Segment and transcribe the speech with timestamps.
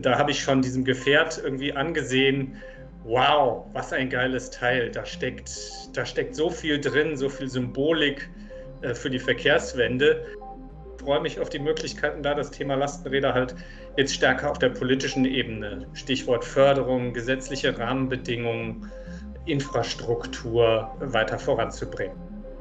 [0.00, 2.56] Da habe ich schon diesem Gefährt irgendwie angesehen,
[3.04, 4.90] wow, was ein geiles Teil.
[4.90, 5.50] Da steckt,
[5.92, 8.28] da steckt so viel drin, so viel Symbolik
[8.82, 10.26] äh, für die Verkehrswende.
[10.96, 13.54] Ich freue mich auf die Möglichkeiten, da das Thema Lastenräder halt
[13.96, 18.90] jetzt stärker auf der politischen Ebene, Stichwort Förderung, gesetzliche Rahmenbedingungen,
[19.44, 22.16] Infrastruktur weiter voranzubringen.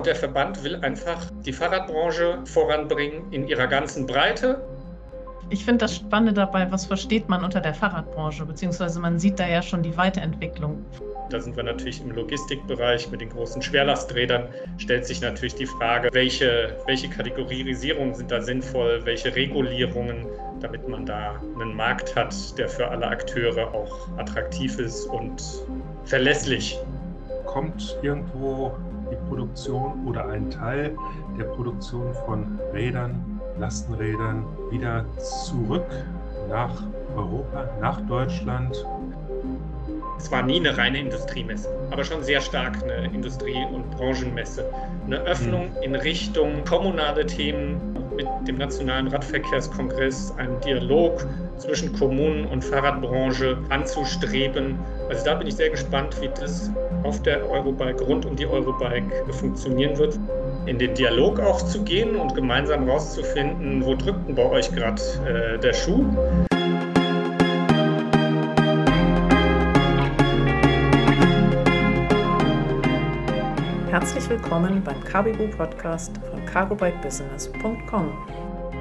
[0.05, 4.61] Der Verband will einfach die Fahrradbranche voranbringen in ihrer ganzen Breite
[5.53, 9.47] ich finde das Spannende dabei, was versteht man unter der Fahrradbranche, beziehungsweise man sieht da
[9.47, 10.83] ja schon die Weiterentwicklung.
[11.29, 14.47] Da sind wir natürlich im Logistikbereich mit den großen Schwerlasträdern.
[14.77, 20.25] Stellt sich natürlich die Frage, welche, welche Kategorisierungen sind da sinnvoll, welche Regulierungen,
[20.59, 25.41] damit man da einen Markt hat, der für alle Akteure auch attraktiv ist und
[26.03, 26.79] verlässlich.
[27.45, 28.75] Kommt irgendwo
[29.11, 30.95] die Produktion oder ein Teil
[31.37, 35.85] der Produktion von Rädern Lastenrädern wieder zurück
[36.49, 36.83] nach
[37.15, 38.85] Europa, nach Deutschland.
[40.17, 44.65] Es war nie eine reine Industriemesse, aber schon sehr stark eine Industrie- und Branchenmesse.
[45.05, 45.83] Eine Öffnung mhm.
[45.83, 51.25] in Richtung kommunale Themen mit dem Nationalen Radverkehrskongress, einen Dialog
[51.57, 54.79] zwischen Kommunen und Fahrradbranche anzustreben.
[55.09, 56.71] Also da bin ich sehr gespannt, wie das
[57.03, 60.19] auf der Eurobike, rund um die Eurobike funktionieren wird
[60.65, 65.01] in den Dialog auch zu gehen und gemeinsam rauszufinden, wo drückt denn bei euch gerade
[65.27, 66.05] äh, der Schuh.
[73.93, 78.11] Herzlich willkommen beim Carbibu Podcast von cargobikebusiness.com.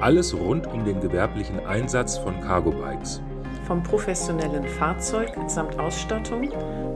[0.01, 3.21] Alles rund um den gewerblichen Einsatz von Cargobikes.
[3.67, 6.49] Vom professionellen Fahrzeug samt Ausstattung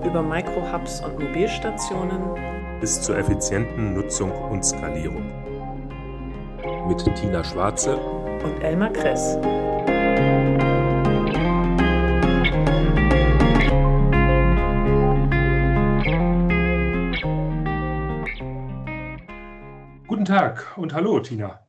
[0.03, 2.19] über Microhubs und Mobilstationen
[2.81, 5.31] bis zur effizienten Nutzung und Skalierung.
[6.87, 9.37] Mit Tina Schwarze und Elmar Kress.
[20.27, 21.65] Tag und hallo Tina.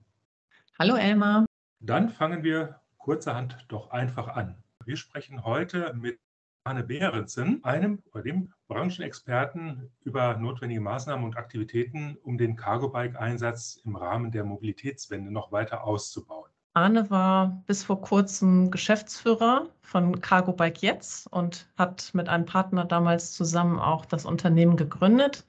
[0.81, 1.47] Hallo Elmar.
[1.79, 4.57] Dann fangen wir kurzerhand doch einfach an.
[4.85, 6.19] Wir sprechen heute mit
[6.65, 13.95] Arne Behrensen, einem oder dem Branchenexperten über notwendige Maßnahmen und Aktivitäten, um den Cargo-Bike-Einsatz im
[13.95, 16.51] Rahmen der Mobilitätswende noch weiter auszubauen.
[16.75, 22.85] Arne war bis vor kurzem Geschäftsführer von Cargo Bike Jetzt und hat mit einem Partner
[22.85, 25.47] damals zusammen auch das Unternehmen gegründet.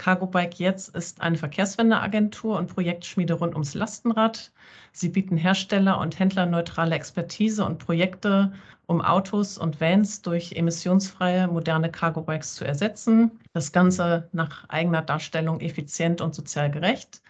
[0.00, 4.50] Cargo Bike Jetzt ist eine Verkehrswendeagentur und Projektschmiede rund ums Lastenrad.
[4.92, 8.50] Sie bieten Hersteller und Händler neutrale Expertise und Projekte,
[8.86, 13.30] um Autos und Vans durch emissionsfreie moderne Cargo Bikes zu ersetzen.
[13.52, 17.20] Das Ganze nach eigener Darstellung effizient und sozial gerecht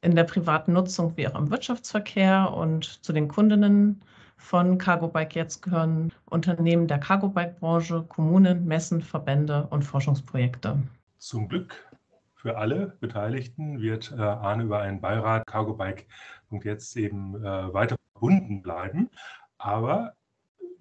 [0.00, 4.00] in der privaten Nutzung wie auch im Wirtschaftsverkehr und zu den Kundinnen
[4.38, 10.78] von Cargobike jetzt gehören Unternehmen der Cargobike-Branche, Kommunen, Messen, Verbände und Forschungsprojekte.
[11.24, 11.90] Zum Glück
[12.34, 16.04] für alle Beteiligten wird äh, Arne über einen Beirat Cargobike
[16.50, 19.08] und jetzt eben äh, weiter verbunden bleiben.
[19.56, 20.16] Aber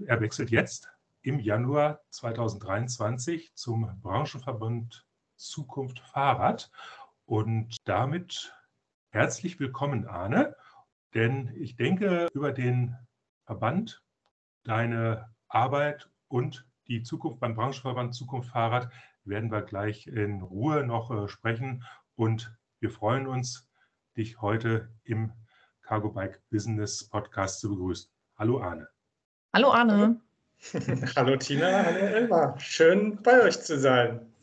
[0.06, 6.70] er wechselt jetzt im Januar 2023 zum Branchenverbund Zukunft Fahrrad
[7.26, 8.54] und damit
[9.12, 10.58] Herzlich willkommen, Arne,
[11.14, 12.98] denn ich denke, über den
[13.46, 14.04] Verband,
[14.66, 18.90] deine Arbeit und die Zukunft beim Branchenverband Zukunft Fahrrad
[19.26, 21.84] werden wir gleich in Ruhe noch äh, sprechen
[22.16, 23.70] und wir freuen uns,
[24.18, 25.32] dich heute im
[25.82, 28.10] Cargo Bike Business Podcast zu begrüßen.
[28.38, 28.88] Hallo Arne.
[29.54, 30.20] Hallo Arne.
[31.16, 32.60] hallo Tina, hallo Elmar.
[32.60, 34.34] Schön bei euch zu sein.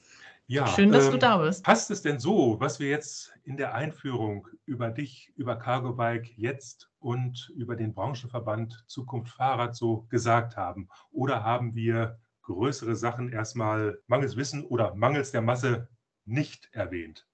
[0.47, 1.62] Ja, Schön, dass ähm, du da bist.
[1.62, 6.37] Passt es denn so, was wir jetzt in der Einführung über dich, über Cargo Bike
[6.37, 10.89] jetzt und über den Branchenverband Zukunft Fahrrad so gesagt haben?
[11.12, 12.19] Oder haben wir
[12.50, 15.88] größere Sachen erstmal mangels Wissen oder mangels der Masse
[16.25, 17.27] nicht erwähnt?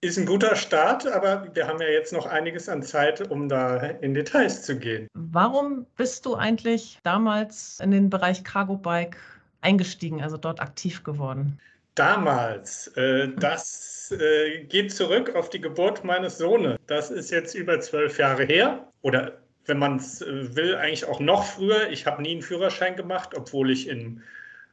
[0.00, 3.76] Ist ein guter Start, aber wir haben ja jetzt noch einiges an Zeit, um da
[3.76, 5.08] in Details zu gehen.
[5.14, 9.16] Warum bist du eigentlich damals in den Bereich Cargo Bike
[9.60, 11.58] eingestiegen, also dort aktiv geworden?
[11.96, 16.78] Damals, äh, das äh, geht zurück auf die Geburt meines Sohnes.
[16.86, 18.86] Das ist jetzt über zwölf Jahre her.
[19.02, 21.90] Oder wenn man es äh, will, eigentlich auch noch früher.
[21.90, 24.22] Ich habe nie einen Führerschein gemacht, obwohl ich im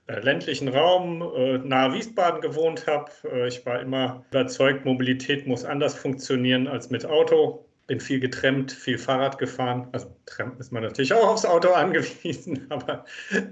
[0.07, 3.11] äh, ländlichen Raum äh, nahe Wiesbaden gewohnt habe.
[3.47, 8.99] Ich war immer überzeugt, Mobilität muss anders funktionieren als mit Auto bin viel getrennt, viel
[8.99, 9.87] Fahrrad gefahren.
[9.93, 13.03] Also Trampen ist man natürlich auch aufs Auto angewiesen, aber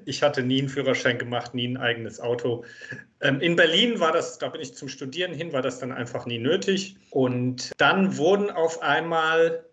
[0.06, 2.64] ich hatte nie einen Führerschein gemacht, nie ein eigenes Auto.
[3.20, 6.28] Ähm, in Berlin war das, da bin ich zum Studieren hin, war das dann einfach
[6.28, 6.98] nie nötig.
[7.10, 9.66] Und dann wurden auf einmal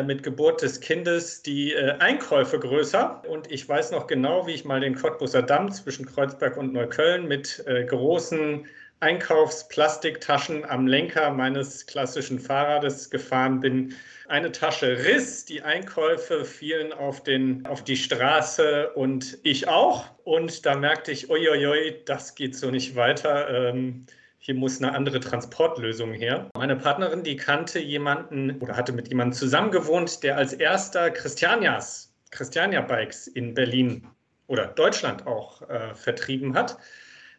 [0.00, 3.22] mit Geburt des Kindes die äh, Einkäufe größer.
[3.28, 7.28] Und ich weiß noch genau, wie ich mal den Cottbuser Damm zwischen Kreuzberg und Neukölln
[7.28, 8.66] mit äh, großen
[9.00, 13.94] Einkaufsplastiktaschen am Lenker meines klassischen Fahrrades gefahren bin.
[14.28, 20.06] Eine Tasche riss, die Einkäufe fielen auf, den, auf die Straße und ich auch.
[20.22, 23.50] Und da merkte ich, uiuiui, das geht so nicht weiter.
[23.50, 24.06] Ähm,
[24.44, 26.50] hier muss eine andere Transportlösung her.
[26.56, 32.80] Meine Partnerin, die kannte jemanden oder hatte mit jemandem zusammengewohnt, der als erster Christianias, Christiania
[32.80, 34.04] Bikes in Berlin
[34.48, 36.76] oder Deutschland auch äh, vertrieben hat.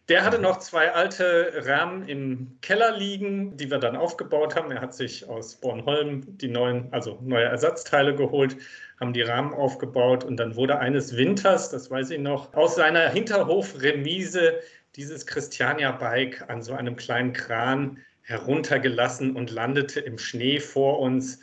[0.07, 4.71] Der hatte noch zwei alte Rahmen im Keller liegen, die wir dann aufgebaut haben.
[4.71, 8.55] Er hat sich aus Bornholm die neuen, also neue Ersatzteile geholt,
[9.01, 13.09] haben die Rahmen aufgebaut und dann wurde eines Winters, das weiß ich noch, aus seiner
[13.09, 14.61] Hinterhofremise
[14.95, 21.39] dieses Christiania-Bike an so einem kleinen Kran heruntergelassen und landete im Schnee vor uns.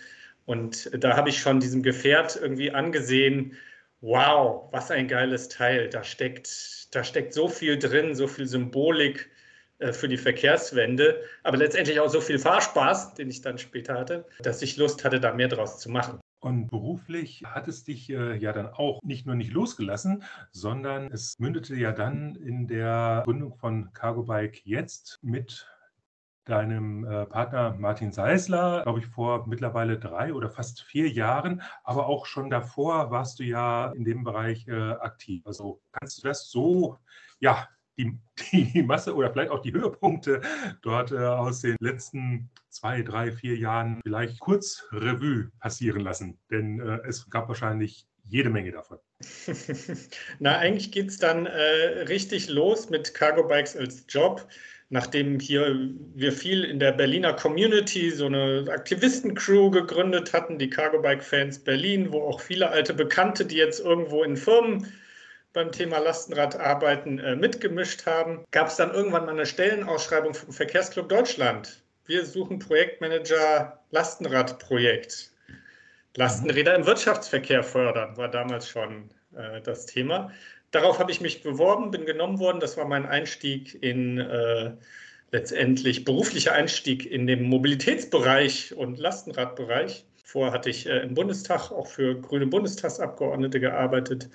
[0.47, 3.56] Und da habe ich schon diesem Gefährt irgendwie angesehen,
[4.00, 5.88] wow, was ein geiles Teil.
[5.88, 9.31] Da steckt, da steckt so viel drin, so viel Symbolik
[9.79, 14.26] äh, für die Verkehrswende, aber letztendlich auch so viel Fahrspaß, den ich dann später hatte,
[14.41, 16.20] dass ich Lust hatte, da mehr draus zu machen.
[16.40, 21.38] Und beruflich hat es dich äh, ja dann auch nicht nur nicht losgelassen, sondern es
[21.38, 25.69] mündete ja dann in der Gründung von Cargo Bike jetzt mit
[26.46, 31.62] deinem äh, Partner Martin Seisler, glaube ich, vor mittlerweile drei oder fast vier Jahren.
[31.84, 35.46] Aber auch schon davor warst du ja in dem Bereich äh, aktiv.
[35.46, 36.98] Also kannst du das so
[37.38, 37.69] ja,
[38.52, 40.41] die, die Masse oder vielleicht auch die Höhepunkte
[40.82, 46.38] dort äh, aus den letzten zwei, drei, vier Jahren vielleicht kurz Revue passieren lassen.
[46.50, 48.99] Denn äh, es gab wahrscheinlich jede Menge davon.
[50.38, 54.47] Na, eigentlich geht es dann äh, richtig los mit Cargo Bikes als Job.
[54.93, 61.00] Nachdem hier wir viel in der Berliner Community so eine Aktivisten-Crew gegründet hatten, die Cargo
[61.00, 64.88] Bike Fans Berlin, wo auch viele alte Bekannte, die jetzt irgendwo in Firmen
[65.52, 71.08] beim Thema Lastenradarbeiten äh, mitgemischt haben, gab es dann irgendwann mal eine Stellenausschreibung vom Verkehrsclub
[71.08, 71.82] Deutschland.
[72.06, 75.32] Wir suchen Projektmanager Lastenradprojekt.
[76.17, 80.32] Lastenräder im Wirtschaftsverkehr fördern war damals schon äh, das Thema.
[80.70, 82.61] Darauf habe ich mich beworben, bin genommen worden.
[82.61, 84.73] Das war mein Einstieg in äh,
[85.32, 90.05] letztendlich beruflicher Einstieg in den Mobilitätsbereich und Lastenradbereich.
[90.25, 94.29] Vorher hatte ich äh, im Bundestag auch für grüne Bundestagsabgeordnete gearbeitet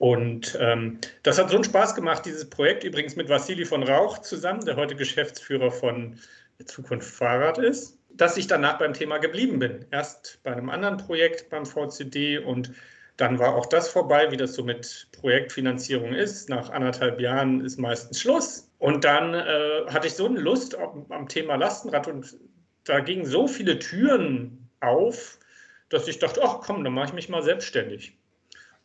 [0.00, 4.16] und ähm, das hat so einen Spaß gemacht, dieses Projekt übrigens mit Vassili von Rauch
[4.16, 6.18] zusammen, der heute Geschäftsführer von
[6.64, 9.84] Zukunft Fahrrad ist, dass ich danach beim Thema geblieben bin.
[9.90, 12.72] Erst bei einem anderen Projekt beim VCD und
[13.18, 16.48] dann war auch das vorbei, wie das so mit Projektfinanzierung ist.
[16.48, 18.72] Nach anderthalb Jahren ist meistens Schluss.
[18.78, 22.38] Und dann äh, hatte ich so eine Lust am Thema Lastenrad und
[22.84, 25.38] da gingen so viele Türen auf,
[25.90, 28.16] dass ich dachte, ach komm, dann mache ich mich mal selbstständig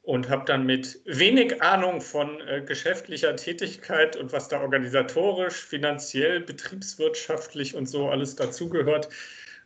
[0.06, 6.42] und habe dann mit wenig Ahnung von äh, geschäftlicher Tätigkeit und was da organisatorisch, finanziell,
[6.42, 9.10] betriebswirtschaftlich und so alles dazugehört,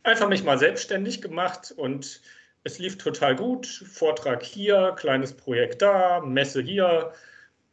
[0.03, 2.21] einfach mich mal selbstständig gemacht und
[2.63, 3.67] es lief total gut.
[3.67, 7.13] Vortrag hier, kleines Projekt da, Messe hier.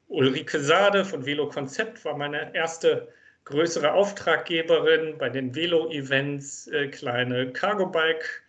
[0.08, 3.08] Ulrike Sade von Velo Konzept war meine erste
[3.44, 8.42] größere Auftraggeberin bei den Velo-Events, äh, kleine Cargo-Bike-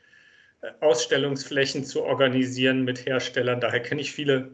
[0.81, 3.61] Ausstellungsflächen zu organisieren mit Herstellern.
[3.61, 4.51] Daher kenne ich viele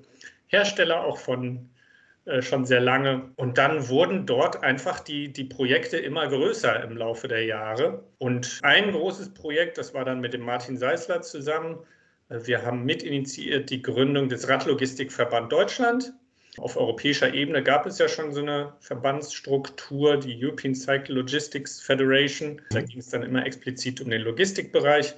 [0.47, 1.69] Hersteller auch von
[2.25, 3.31] äh, schon sehr lange.
[3.35, 8.03] Und dann wurden dort einfach die, die Projekte immer größer im Laufe der Jahre.
[8.17, 11.79] Und ein großes Projekt, das war dann mit dem Martin Seisler zusammen.
[12.29, 16.13] Äh, wir haben mitinitiiert die Gründung des Radlogistikverband Deutschland.
[16.57, 22.61] Auf europäischer Ebene gab es ja schon so eine Verbandsstruktur, die European Cycle Logistics Federation.
[22.69, 25.15] Da ging es dann immer explizit um den Logistikbereich.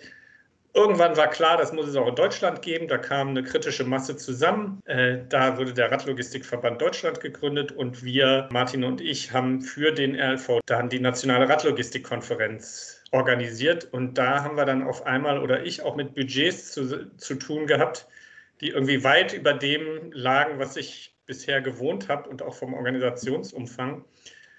[0.75, 2.89] Irgendwann war klar, das muss es auch in Deutschland geben.
[2.89, 4.82] Da kam eine kritische Masse zusammen.
[4.84, 10.20] Äh, da wurde der Radlogistikverband Deutschland gegründet und wir, Martin und ich, haben für den
[10.20, 13.88] RLV dann die nationale Radlogistikkonferenz organisiert.
[13.94, 17.67] Und da haben wir dann auf einmal oder ich auch mit Budgets zu, zu tun
[17.67, 18.05] gehabt,
[18.60, 24.03] die irgendwie weit über dem lagen, was ich bisher gewohnt habe und auch vom Organisationsumfang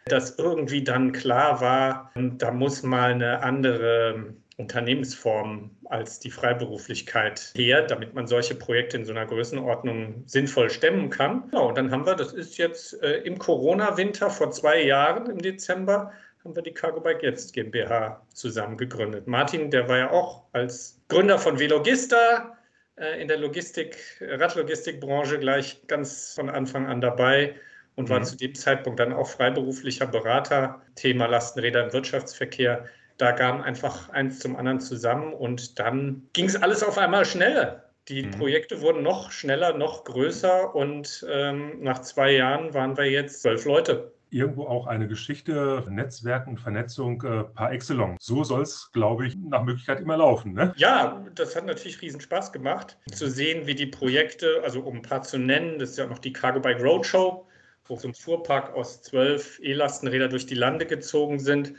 [0.08, 7.82] dass irgendwie dann klar war, da muss mal eine andere Unternehmensform als die Freiberuflichkeit her,
[7.82, 11.50] damit man solche Projekte in so einer Größenordnung sinnvoll stemmen kann.
[11.52, 15.38] Ja, und dann haben wir, das ist jetzt äh, im Corona-Winter vor zwei Jahren im
[15.38, 19.26] Dezember, haben wir die Cargo Bike Jetzt GmbH zusammen gegründet.
[19.26, 22.56] Martin, der war ja auch als Gründer von Velogista
[22.96, 27.56] äh, in der Logistik, Radlogistikbranche gleich ganz von Anfang an dabei
[27.96, 28.24] und war mhm.
[28.24, 32.86] zu dem Zeitpunkt dann auch freiberuflicher Berater, Thema Lastenräder im Wirtschaftsverkehr
[33.18, 37.84] Da kam einfach eins zum anderen zusammen und dann ging es alles auf einmal schneller.
[38.08, 38.30] Die mhm.
[38.32, 43.64] Projekte wurden noch schneller, noch größer und ähm, nach zwei Jahren waren wir jetzt zwölf
[43.64, 48.16] Leute irgendwo auch eine Geschichte, Netzwerken, Vernetzung äh, par excellence.
[48.20, 50.52] So soll es, glaube ich, nach Möglichkeit immer laufen.
[50.52, 50.74] Ne?
[50.76, 55.02] Ja, das hat natürlich riesen Spaß gemacht, zu sehen, wie die Projekte, also um ein
[55.02, 57.46] paar zu nennen, das ist ja noch die Cargo Bike Roadshow,
[57.86, 61.74] wo so ein Fuhrpark aus zwölf E-Lastenräder durch die Lande gezogen sind.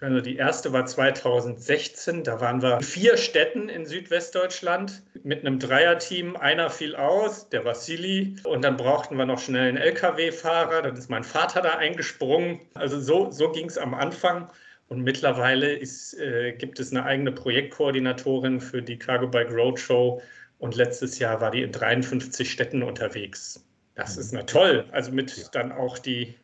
[0.00, 5.58] Also die erste war 2016, da waren wir in vier Städten in Südwestdeutschland mit einem
[5.58, 6.36] Dreierteam.
[6.36, 10.82] Einer fiel aus, der Vassili, und dann brauchten wir noch schnell einen Lkw-Fahrer.
[10.82, 12.60] Dann ist mein Vater da eingesprungen.
[12.74, 14.50] Also so, so ging es am Anfang.
[14.88, 20.20] Und mittlerweile ist, äh, gibt es eine eigene Projektkoordinatorin für die Cargo Bike Roadshow.
[20.58, 23.64] Und letztes Jahr war die in 53 Städten unterwegs.
[23.94, 24.84] Das ist na toll.
[24.92, 26.34] Also mit dann auch die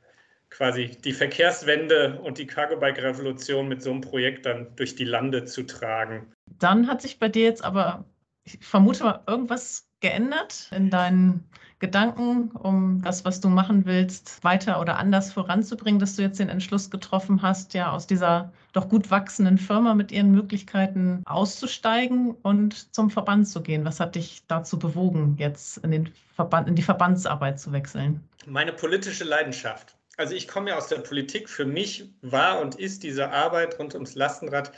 [0.52, 5.04] quasi die Verkehrswende und die Cargo Bike Revolution mit so einem Projekt dann durch die
[5.04, 6.32] Lande zu tragen.
[6.58, 8.04] Dann hat sich bei dir jetzt aber,
[8.44, 11.44] ich vermute mal, irgendwas geändert in deinen
[11.78, 16.48] Gedanken, um das, was du machen willst, weiter oder anders voranzubringen, dass du jetzt den
[16.48, 22.94] Entschluss getroffen hast, ja aus dieser doch gut wachsenden Firma mit ihren Möglichkeiten auszusteigen und
[22.94, 23.84] zum Verband zu gehen.
[23.84, 28.22] Was hat dich dazu bewogen, jetzt in, den Verband, in die Verbandsarbeit zu wechseln?
[28.46, 31.48] Meine politische Leidenschaft also ich komme ja aus der Politik.
[31.48, 34.72] Für mich war und ist diese Arbeit rund ums Lastenrad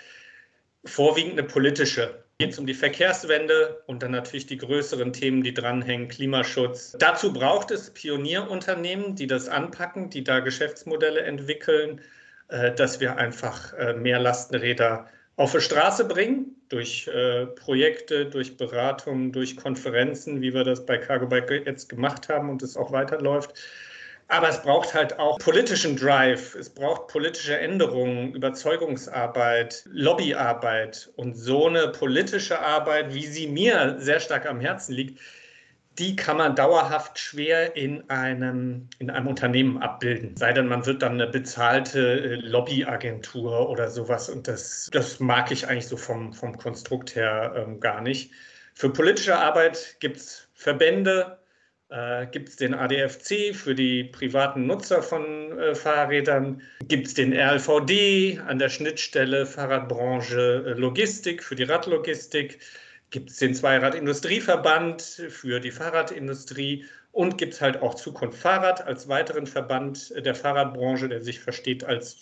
[0.85, 2.23] vorwiegend eine politische.
[2.39, 6.97] Geht es um die Verkehrswende und dann natürlich die größeren Themen, die dranhängen, Klimaschutz.
[6.99, 12.01] Dazu braucht es Pionierunternehmen, die das anpacken, die da Geschäftsmodelle entwickeln,
[12.49, 18.57] äh, dass wir einfach äh, mehr Lastenräder auf die Straße bringen, durch äh, Projekte, durch
[18.57, 22.91] Beratungen, durch Konferenzen, wie wir das bei Cargo Bike jetzt gemacht haben und es auch
[22.91, 23.55] weiterläuft.
[24.35, 31.09] Aber es braucht halt auch politischen Drive, es braucht politische Änderungen, Überzeugungsarbeit, Lobbyarbeit.
[31.15, 35.21] Und so eine politische Arbeit, wie sie mir sehr stark am Herzen liegt,
[36.01, 40.37] die kann man dauerhaft schwer in einem, in einem Unternehmen abbilden.
[40.37, 44.29] Sei denn, man wird dann eine bezahlte äh, Lobbyagentur oder sowas.
[44.29, 48.33] Und das, das mag ich eigentlich so vom, vom Konstrukt her ähm, gar nicht.
[48.75, 51.39] Für politische Arbeit gibt es Verbände,
[51.91, 56.63] äh, Gibt es den ADFC für die privaten Nutzer von äh, Fahrrädern?
[56.89, 62.59] Gibt es den RLVD an der Schnittstelle Fahrradbranche äh, Logistik für die Radlogistik?
[63.11, 66.85] Gibt es den Zweirad-Industrieverband für die Fahrradindustrie?
[67.13, 71.85] Und gibt es halt auch Zukunft Fahrrad als weiteren Verband der Fahrradbranche, der sich versteht
[71.85, 72.17] als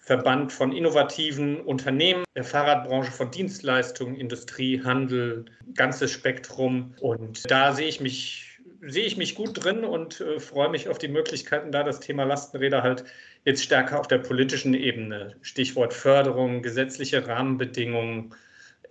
[0.00, 5.44] Verband von innovativen Unternehmen, der Fahrradbranche von Dienstleistungen, Industrie, Handel,
[5.74, 6.94] ganzes Spektrum.
[7.00, 8.53] Und da sehe ich mich
[8.86, 12.24] sehe ich mich gut drin und äh, freue mich auf die Möglichkeiten, da das Thema
[12.24, 13.04] Lastenräder halt
[13.44, 18.34] jetzt stärker auf der politischen Ebene, Stichwort Förderung, gesetzliche Rahmenbedingungen,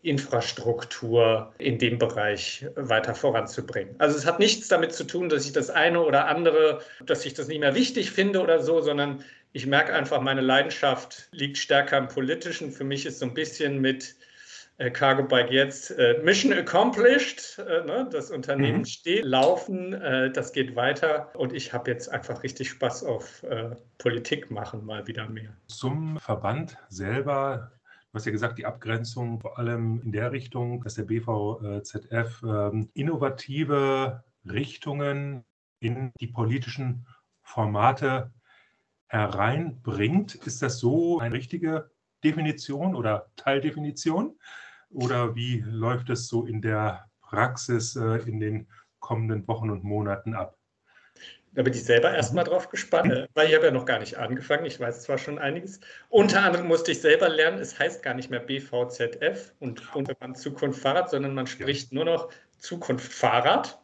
[0.03, 3.95] Infrastruktur in dem Bereich weiter voranzubringen.
[3.99, 7.33] Also es hat nichts damit zu tun, dass ich das eine oder andere, dass ich
[7.33, 9.23] das nicht mehr wichtig finde oder so, sondern
[9.53, 12.71] ich merke einfach, meine Leidenschaft liegt stärker im Politischen.
[12.71, 14.15] Für mich ist so ein bisschen mit
[14.91, 17.59] Cargo Bike jetzt äh, Mission accomplished.
[17.59, 18.07] Äh, ne?
[18.11, 18.85] Das Unternehmen mhm.
[18.85, 23.75] steht, laufen, äh, das geht weiter und ich habe jetzt einfach richtig Spaß auf äh,
[23.99, 25.55] Politik machen, mal wieder mehr.
[25.67, 27.71] Zum Verband selber.
[28.11, 32.89] Du hast ja gesagt, die Abgrenzung vor allem in der Richtung, dass der BVZF ähm,
[32.93, 35.43] innovative Richtungen
[35.79, 37.05] in die politischen
[37.41, 38.31] Formate
[39.07, 40.35] hereinbringt.
[40.35, 41.91] Ist das so eine richtige
[42.23, 44.35] Definition oder Teildefinition?
[44.93, 48.67] Oder wie läuft es so in der Praxis äh, in den
[48.99, 50.57] kommenden Wochen und Monaten ab?
[51.55, 54.17] Da bin ich selber erstmal drauf gespannt, äh, weil ich habe ja noch gar nicht
[54.17, 54.65] angefangen.
[54.65, 55.79] Ich weiß zwar schon einiges.
[56.09, 60.79] Unter anderem musste ich selber lernen, es heißt gar nicht mehr BVZF und Bundesverband Zukunft
[60.79, 61.95] Fahrrad, sondern man spricht ja.
[61.95, 63.79] nur noch Zukunft Fahrrad.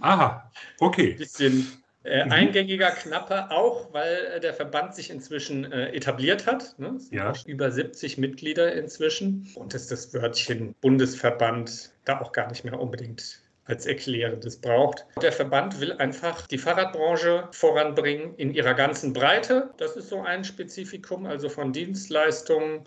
[0.00, 1.14] Aha, okay.
[1.14, 2.32] Bisschen äh, mhm.
[2.32, 6.78] Eingängiger, knapper, auch weil äh, der Verband sich inzwischen äh, etabliert hat.
[6.78, 6.98] Ne?
[7.10, 7.32] Ja.
[7.46, 9.48] über 70 Mitglieder inzwischen.
[9.54, 15.06] Und dass das Wörtchen Bundesverband da auch gar nicht mehr unbedingt als Erklärendes braucht.
[15.22, 19.70] Der Verband will einfach die Fahrradbranche voranbringen in ihrer ganzen Breite.
[19.76, 22.86] Das ist so ein Spezifikum, also von Dienstleistungen,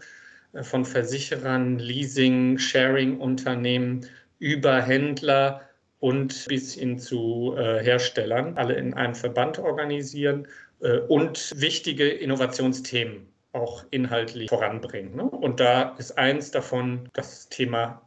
[0.53, 4.07] äh, von Versicherern, Leasing, Sharing-Unternehmen
[4.39, 5.61] über Händler
[6.03, 10.49] und bis hin zu äh, Herstellern, alle in einem Verband organisieren
[10.81, 15.15] äh, und wichtige Innovationsthemen auch inhaltlich voranbringen.
[15.15, 15.23] Ne?
[15.23, 18.01] Und da ist eins davon das Thema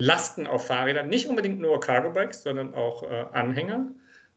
[0.00, 3.86] Lasten auf Fahrrädern, nicht unbedingt nur Cargo Bikes, sondern auch äh, Anhänger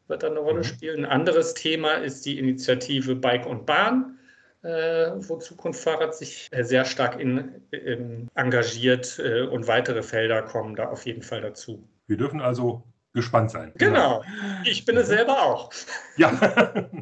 [0.06, 0.64] wird da eine Rolle mhm.
[0.64, 1.04] spielen.
[1.04, 4.16] Ein anderes Thema ist die Initiative Bike und Bahn.
[4.62, 10.88] wo Zukunft Fahrrad sich sehr stark in, in engagiert äh, und weitere Felder kommen da
[10.88, 11.82] auf jeden Fall dazu.
[12.06, 13.72] Wir dürfen also gespannt sein.
[13.76, 14.22] Genau,
[14.64, 15.70] ich bin es selber auch.
[16.16, 16.32] Ja.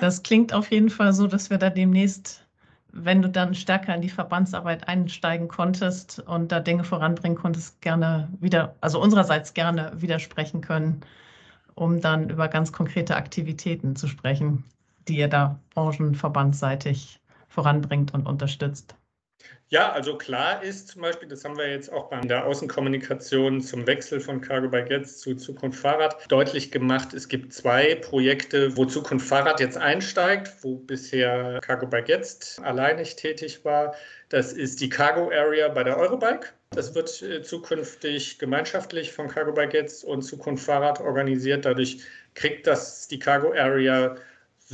[0.00, 2.46] Das klingt auf jeden Fall so, dass wir da demnächst,
[2.92, 8.28] wenn du dann stärker in die Verbandsarbeit einsteigen konntest und da Dinge voranbringen konntest, gerne
[8.40, 11.00] wieder, also unsererseits gerne widersprechen können,
[11.74, 14.62] um dann über ganz konkrete Aktivitäten zu sprechen,
[15.08, 18.94] die ihr da branchenverbandsseitig voranbringt und unterstützt.
[19.68, 23.86] Ja, also klar ist zum Beispiel, das haben wir jetzt auch bei der Außenkommunikation zum
[23.86, 27.14] Wechsel von Cargo Bike jetzt zu Zukunft Fahrrad deutlich gemacht.
[27.14, 33.16] Es gibt zwei Projekte, wo Zukunft Fahrrad jetzt einsteigt, wo bisher Cargo Bike jetzt alleinig
[33.16, 33.94] tätig war.
[34.28, 36.48] Das ist die Cargo Area bei der Eurobike.
[36.70, 41.64] Das wird äh, zukünftig gemeinschaftlich von Cargo Bike jetzt und Zukunft Fahrrad organisiert.
[41.64, 41.98] Dadurch
[42.34, 44.16] kriegt das die Cargo Area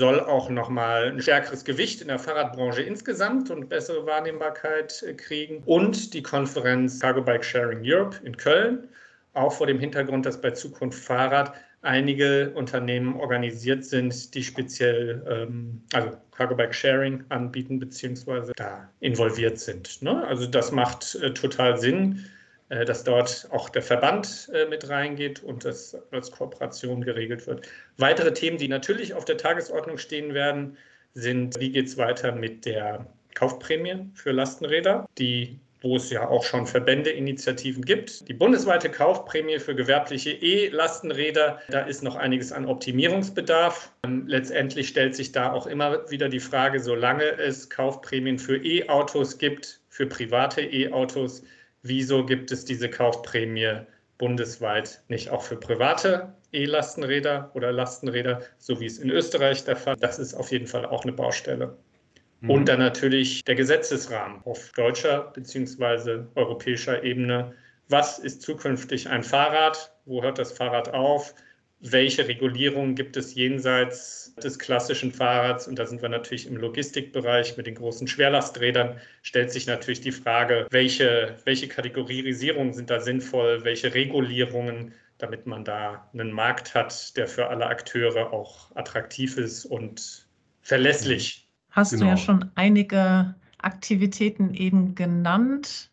[0.01, 5.63] soll auch nochmal ein stärkeres Gewicht in der Fahrradbranche insgesamt und bessere Wahrnehmbarkeit äh, kriegen.
[5.67, 8.89] Und die Konferenz Cargo Bike Sharing Europe in Köln,
[9.35, 11.53] auch vor dem Hintergrund, dass bei Zukunft Fahrrad
[11.83, 19.59] einige Unternehmen organisiert sind, die speziell ähm, also Cargo Bike Sharing anbieten beziehungsweise da involviert
[19.59, 20.01] sind.
[20.01, 20.27] Ne?
[20.27, 22.25] Also das macht äh, total Sinn
[22.71, 27.67] dass dort auch der Verband äh, mit reingeht und das als Kooperation geregelt wird.
[27.99, 30.77] Weitere Themen, die natürlich auf der Tagesordnung stehen werden,
[31.15, 36.45] sind, wie geht es weiter mit der Kaufprämie für Lastenräder, die wo es ja auch
[36.45, 38.29] schon Verbändeinitiativen gibt.
[38.29, 43.91] Die bundesweite Kaufprämie für gewerbliche E-Lastenräder, da ist noch einiges an Optimierungsbedarf.
[44.05, 49.39] Ähm, letztendlich stellt sich da auch immer wieder die Frage, solange es Kaufprämien für E-Autos
[49.39, 51.43] gibt, für private E-Autos,
[51.83, 53.87] wieso gibt es diese Kaufprämie
[54.19, 59.95] bundesweit nicht auch für private E-Lastenräder oder Lastenräder, so wie es in Österreich der Fall
[59.95, 60.03] ist.
[60.03, 61.77] Das ist auf jeden Fall auch eine Baustelle.
[62.41, 62.51] Mhm.
[62.51, 66.25] Und dann natürlich der Gesetzesrahmen auf deutscher bzw.
[66.35, 67.55] europäischer Ebene.
[67.89, 69.93] Was ist zukünftig ein Fahrrad?
[70.05, 71.35] Wo hört das Fahrrad auf?
[71.81, 75.67] Welche Regulierungen gibt es jenseits des klassischen Fahrrads?
[75.67, 78.97] Und da sind wir natürlich im Logistikbereich mit den großen Schwerlasträdern.
[79.23, 85.65] Stellt sich natürlich die Frage, welche, welche Kategorisierungen sind da sinnvoll, welche Regulierungen, damit man
[85.65, 90.27] da einen Markt hat, der für alle Akteure auch attraktiv ist und
[90.61, 91.49] verlässlich.
[91.71, 92.03] Hast genau.
[92.03, 92.25] du ja genau.
[92.25, 95.90] schon einige Aktivitäten eben genannt.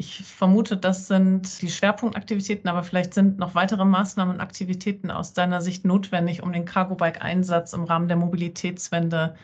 [0.00, 5.34] Ich vermute, das sind die Schwerpunktaktivitäten, aber vielleicht sind noch weitere Maßnahmen und Aktivitäten aus
[5.34, 9.36] deiner Sicht notwendig, um den Cargo-Bike-Einsatz im Rahmen der Mobilitätswende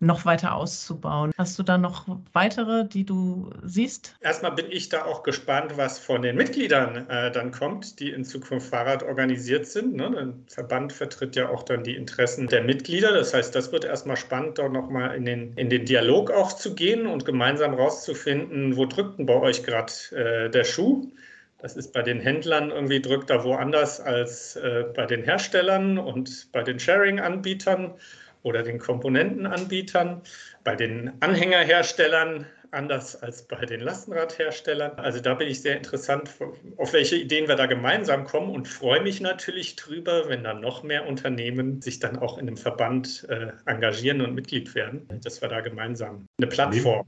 [0.00, 1.30] noch weiter auszubauen.
[1.36, 4.16] Hast du da noch weitere, die du siehst?
[4.22, 8.24] Erstmal bin ich da auch gespannt, was von den Mitgliedern äh, dann kommt, die in
[8.24, 9.94] Zukunft Fahrrad organisiert sind.
[9.94, 10.10] Ne?
[10.10, 13.12] Der Verband vertritt ja auch dann die Interessen der Mitglieder.
[13.12, 16.74] Das heißt, das wird erstmal spannend, dort nochmal in den, in den Dialog auch zu
[16.74, 21.12] gehen und gemeinsam rauszufinden, wo drückt denn bei euch gerade äh, der Schuh?
[21.58, 26.50] Das ist bei den Händlern irgendwie drückt da woanders als äh, bei den Herstellern und
[26.52, 27.94] bei den Sharing-Anbietern
[28.42, 30.22] oder den Komponentenanbietern,
[30.64, 34.92] bei den Anhängerherstellern anders als bei den Lastenradherstellern.
[34.98, 36.30] Also da bin ich sehr interessant,
[36.76, 40.82] auf welche Ideen wir da gemeinsam kommen und freue mich natürlich drüber, wenn dann noch
[40.82, 45.48] mehr Unternehmen sich dann auch in einem Verband äh, engagieren und Mitglied werden, dass wir
[45.48, 47.06] da gemeinsam eine Plattform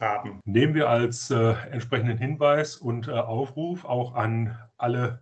[0.00, 0.40] haben.
[0.44, 5.20] Nehmen wir als äh, entsprechenden Hinweis und äh, Aufruf auch an alle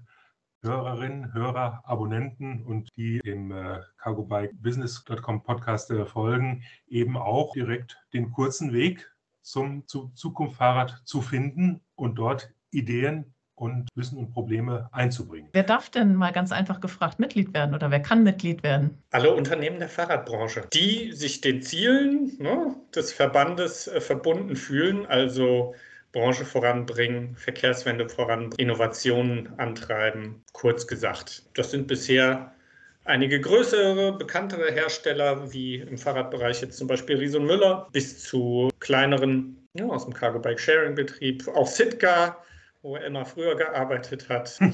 [0.65, 8.31] Hörerinnen, Hörer, Abonnenten und die dem äh, cargobikebusiness.com Podcast äh, folgen, eben auch direkt den
[8.31, 9.11] kurzen Weg
[9.43, 15.49] zum zu Zukunft Fahrrad zu finden und dort Ideen und Wissen und Probleme einzubringen.
[15.53, 19.03] Wer darf denn mal ganz einfach gefragt Mitglied werden oder wer kann Mitglied werden?
[19.11, 25.75] Alle Unternehmen der Fahrradbranche, die sich den Zielen ne, des Verbandes äh, verbunden fühlen, also
[26.13, 30.45] Branche voranbringen, Verkehrswende voranbringen, Innovationen antreiben.
[30.53, 32.53] Kurz gesagt, das sind bisher
[33.05, 38.71] einige größere, bekanntere Hersteller, wie im Fahrradbereich jetzt zum Beispiel Ries und Müller, bis zu
[38.81, 42.37] kleineren ja, aus dem Cargo Bike Sharing Betrieb, auch Sitka,
[42.83, 44.59] wo er immer früher gearbeitet hat.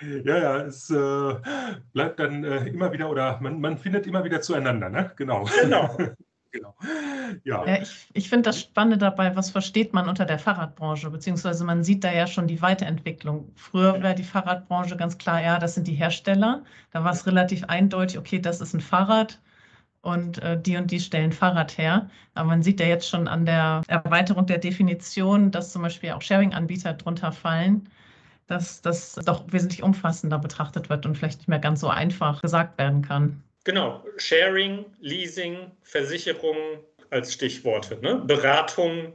[0.00, 1.34] Ja, ja, es äh,
[1.92, 5.10] bleibt dann äh, immer wieder oder man, man findet immer wieder zueinander, ne?
[5.16, 5.48] Genau.
[5.60, 5.98] Genau.
[6.58, 6.74] genau.
[7.44, 7.66] Ja.
[7.66, 11.84] ja ich ich finde das Spannende dabei, was versteht man unter der Fahrradbranche, beziehungsweise man
[11.84, 13.52] sieht da ja schon die Weiterentwicklung.
[13.56, 16.64] Früher war die Fahrradbranche ganz klar, ja, das sind die Hersteller.
[16.90, 19.40] Da war es relativ eindeutig, okay, das ist ein Fahrrad
[20.02, 22.08] und äh, die und die stellen Fahrrad her.
[22.34, 26.22] Aber man sieht ja jetzt schon an der Erweiterung der Definition, dass zum Beispiel auch
[26.22, 27.88] Sharing-Anbieter drunter fallen,
[28.46, 32.78] dass das doch wesentlich umfassender betrachtet wird und vielleicht nicht mehr ganz so einfach gesagt
[32.78, 33.42] werden kann.
[33.68, 36.56] Genau, Sharing, Leasing, Versicherung
[37.10, 38.00] als Stichworte.
[38.00, 38.22] Ne?
[38.26, 39.12] Beratung,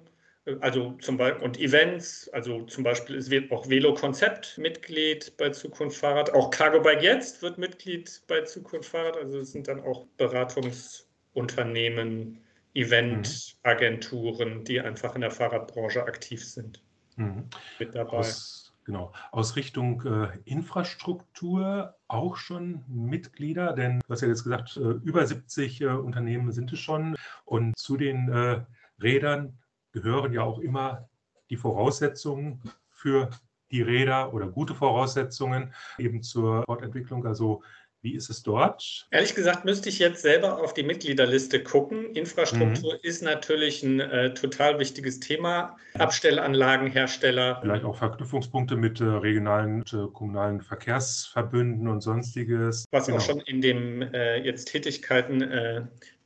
[0.59, 5.49] also zum Beispiel und Events, also zum Beispiel es wird auch Velo Konzept Mitglied bei
[5.49, 9.79] Zukunft Fahrrad, auch Cargo Bike jetzt wird Mitglied bei Zukunft Fahrrad, also es sind dann
[9.79, 12.39] auch Beratungsunternehmen,
[12.75, 16.79] Eventagenturen, die einfach in der Fahrradbranche aktiv sind.
[17.15, 17.49] Mhm.
[17.79, 18.17] Mit dabei.
[18.17, 19.13] Aus, genau.
[19.31, 25.25] Aus Richtung äh, Infrastruktur auch schon Mitglieder, denn du hast ja jetzt gesagt, äh, über
[25.25, 27.15] 70 äh, Unternehmen sind es schon
[27.45, 28.63] und zu den äh,
[29.01, 29.59] Rädern
[29.91, 31.09] gehören ja auch immer
[31.49, 33.29] die Voraussetzungen für
[33.71, 37.25] die Räder oder gute Voraussetzungen eben zur Fortentwicklung.
[37.25, 37.63] Also
[38.03, 39.07] wie ist es dort?
[39.11, 42.13] Ehrlich gesagt müsste ich jetzt selber auf die Mitgliederliste gucken.
[42.13, 42.99] Infrastruktur mhm.
[43.01, 45.77] ist natürlich ein äh, total wichtiges Thema.
[45.93, 47.59] Abstellanlagenhersteller.
[47.61, 52.85] Vielleicht auch Verknüpfungspunkte mit äh, regionalen, äh, kommunalen Verkehrsverbünden und sonstiges.
[52.91, 53.17] Was genau.
[53.17, 55.83] auch schon in den äh, jetzt Tätigkeiten äh,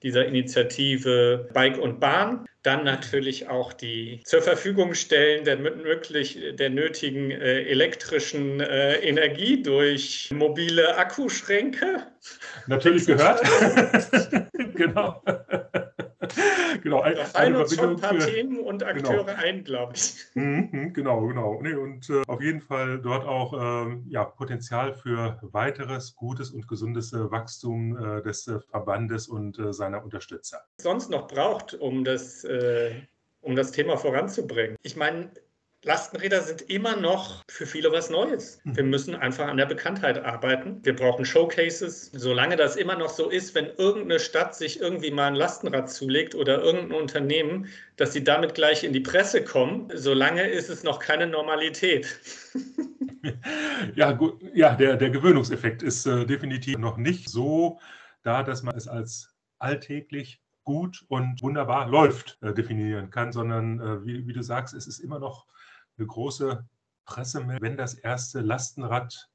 [0.08, 2.46] dieser Initiative Bike und Bahn.
[2.63, 9.62] Dann natürlich auch die zur Verfügung stellen der, möglich, der nötigen äh, elektrischen äh, Energie
[9.62, 12.08] durch mobile Akkuschränke.
[12.67, 13.41] Natürlich gehört.
[14.76, 15.22] genau.
[16.84, 17.04] genau.
[17.04, 18.92] Da fallen uns schon ein paar Themen und genau.
[18.92, 19.40] Akteure genau.
[19.40, 20.16] ein, glaube ich.
[20.36, 21.62] Mhm, mhm, genau, genau.
[21.62, 23.54] Nee, und äh, auf jeden Fall dort auch
[23.88, 29.60] äh, ja, Potenzial für weiteres gutes und gesundes äh, Wachstum äh, des äh, Verbandes und
[29.60, 30.62] äh, seiner Unterstützer.
[30.80, 32.46] Sonst noch braucht, um das,
[33.42, 34.76] um das Thema voranzubringen.
[34.84, 35.32] Ich meine,
[35.88, 38.60] Lastenräder sind immer noch für viele was Neues.
[38.65, 38.89] Wir mhm.
[38.89, 40.82] müssen einfach an der Bekanntheit arbeiten.
[40.84, 42.12] Wir brauchen Showcases.
[42.13, 46.36] Solange das immer noch so ist, wenn irgendeine Stadt sich irgendwie mal ein Lastenrad zulegt
[46.36, 51.00] oder irgendein Unternehmen, dass sie damit gleich in die Presse kommen, solange ist es noch
[51.00, 52.19] keine Normalität.
[53.95, 54.41] Ja, gut.
[54.54, 57.80] Ja, der, der Gewöhnungseffekt ist äh, definitiv noch nicht so
[58.23, 64.06] da, dass man es als alltäglich gut und wunderbar läuft äh, definieren kann, sondern äh,
[64.06, 65.45] wie, wie, du sagst, es ist immer noch
[65.98, 66.66] eine große
[67.06, 69.30] Pressemeldung, wenn das erste Lastenrad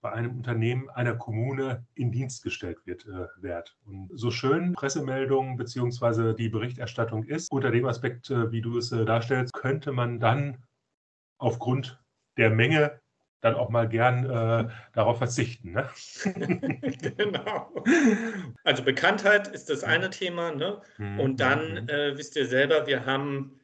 [0.00, 3.76] bei einem Unternehmen einer Kommune in Dienst gestellt wird, äh, wert.
[3.84, 6.34] Und so schön Pressemeldungen bzw.
[6.34, 10.62] die Berichterstattung ist, unter dem Aspekt, äh, wie du es äh, darstellst, könnte man dann
[11.38, 12.00] aufgrund
[12.36, 13.00] der Menge
[13.40, 15.72] dann auch mal gern äh, darauf verzichten.
[15.72, 15.88] Ne?
[17.16, 17.72] genau.
[18.64, 20.52] Also Bekanntheit ist das eine Thema.
[20.52, 20.80] Ne?
[20.98, 21.20] Mhm.
[21.20, 21.88] Und dann mhm.
[21.88, 23.60] äh, wisst ihr selber, wir haben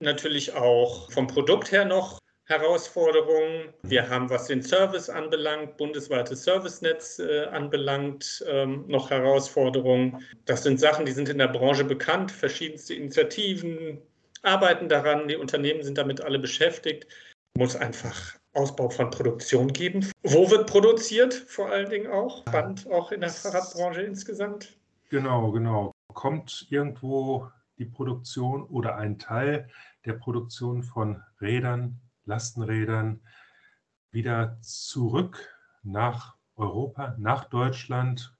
[0.00, 3.74] natürlich auch vom Produkt her noch Herausforderungen.
[3.82, 10.24] Wir haben, was den Service anbelangt, bundesweites Servicenetz äh, anbelangt, ähm, noch Herausforderungen.
[10.46, 12.32] Das sind Sachen, die sind in der Branche bekannt.
[12.32, 14.00] Verschiedenste Initiativen
[14.42, 15.28] arbeiten daran.
[15.28, 17.06] Die Unternehmen sind damit alle beschäftigt.
[17.54, 20.10] Muss einfach Ausbau von Produktion geben.
[20.22, 22.46] Wo wird produziert, vor allen Dingen auch?
[22.48, 24.78] Spannend auch in der Fahrradbranche insgesamt.
[25.10, 25.92] Genau, genau.
[26.14, 29.68] Kommt irgendwo die Produktion oder ein Teil
[30.04, 33.20] der Produktion von Rädern, Lastenrädern
[34.10, 35.48] wieder zurück
[35.82, 38.34] nach Europa, nach Deutschland.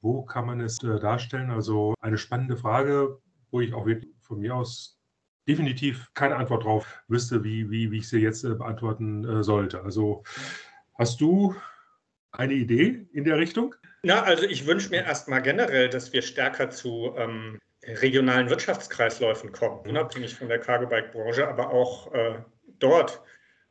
[0.00, 1.50] Wo kann man es äh, darstellen?
[1.50, 3.18] Also eine spannende Frage,
[3.50, 3.86] wo ich auch
[4.20, 4.98] von mir aus
[5.46, 9.82] definitiv keine Antwort drauf wüsste, wie, wie, wie ich sie jetzt äh, beantworten äh, sollte.
[9.82, 10.22] Also
[10.98, 11.54] hast du
[12.32, 13.74] eine Idee in der Richtung?
[14.02, 19.80] Na, also ich wünsche mir erstmal generell, dass wir stärker zu ähm, regionalen Wirtschaftskreisläufen kommen,
[19.88, 22.38] unabhängig von der Cargo-Bike-Branche, aber auch äh,
[22.78, 23.22] dort.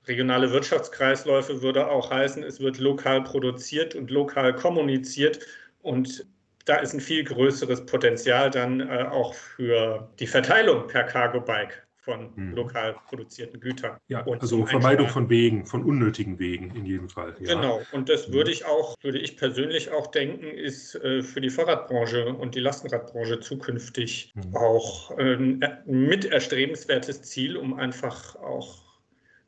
[0.08, 5.39] Regionale Wirtschaftskreisläufe würde auch heißen, es wird lokal produziert und lokal kommuniziert
[5.82, 6.26] und
[6.65, 12.36] da ist ein viel größeres Potenzial dann äh, auch für die Verteilung per Cargo-Bike von
[12.36, 12.56] hm.
[12.56, 13.98] lokal produzierten Gütern.
[14.08, 17.36] Ja, also Vermeidung von Wegen, von unnötigen Wegen in jedem Fall.
[17.39, 17.56] Ja.
[17.56, 18.34] Genau, und das hm.
[18.34, 22.60] würde ich auch, würde ich persönlich auch denken, ist äh, für die Fahrradbranche und die
[22.60, 24.56] Lastenradbranche zukünftig hm.
[24.56, 28.88] auch ein mit erstrebenswertes Ziel, um einfach auch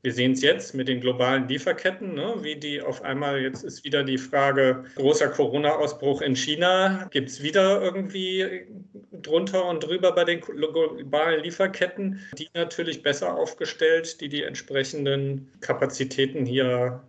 [0.04, 3.84] wir sehen es jetzt mit den globalen Lieferketten, ne, wie die auf einmal, jetzt ist
[3.84, 8.66] wieder die Frage, großer Corona-Ausbruch in China, gibt es wieder irgendwie
[9.12, 16.46] drunter und drüber bei den globalen Lieferketten, die natürlich besser aufgestellt, die die entsprechenden Kapazitäten
[16.46, 17.04] hier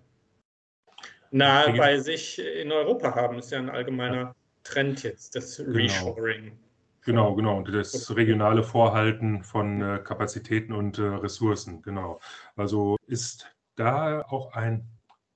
[1.30, 3.36] nahe bei sich in Europa haben.
[3.36, 5.78] Das ist ja ein allgemeiner Trend jetzt, das genau.
[5.78, 6.44] Reshoring.
[6.44, 6.61] Genau.
[7.04, 7.58] Genau, genau.
[7.58, 12.20] Und das regionale Vorhalten von äh, Kapazitäten und äh, Ressourcen, genau.
[12.54, 14.86] Also ist da auch ein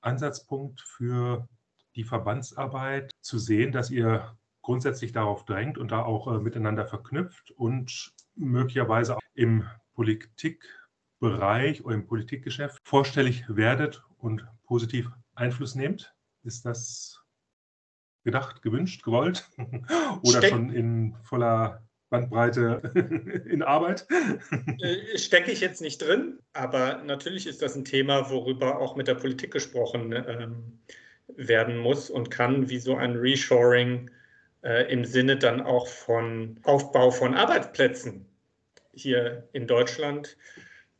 [0.00, 1.48] Ansatzpunkt für
[1.96, 7.50] die Verbandsarbeit zu sehen, dass ihr grundsätzlich darauf drängt und da auch äh, miteinander verknüpft
[7.52, 16.14] und möglicherweise auch im Politikbereich oder im Politikgeschäft vorstellig werdet und positiv Einfluss nehmt?
[16.44, 17.25] Ist das
[18.26, 19.48] gedacht, gewünscht, gewollt
[20.22, 22.82] oder Steck schon in voller Bandbreite
[23.48, 24.06] in Arbeit?
[24.80, 29.08] Äh, stecke ich jetzt nicht drin, aber natürlich ist das ein Thema, worüber auch mit
[29.08, 30.80] der Politik gesprochen ähm,
[31.28, 34.10] werden muss und kann, wie so ein Reshoring
[34.62, 38.26] äh, im Sinne dann auch von Aufbau von Arbeitsplätzen
[38.92, 40.36] hier in Deutschland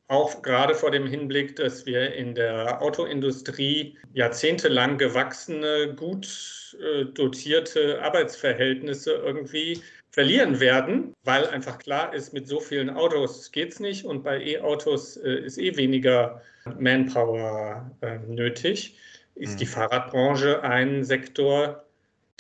[0.09, 8.01] auch gerade vor dem Hinblick, dass wir in der Autoindustrie jahrzehntelang gewachsene, gut äh, dotierte
[8.03, 14.05] Arbeitsverhältnisse irgendwie verlieren werden, weil einfach klar ist, mit so vielen Autos geht es nicht
[14.05, 16.41] und bei E-Autos äh, ist eh weniger
[16.79, 18.97] Manpower äh, nötig,
[19.35, 19.59] ist mhm.
[19.59, 21.85] die Fahrradbranche ein Sektor,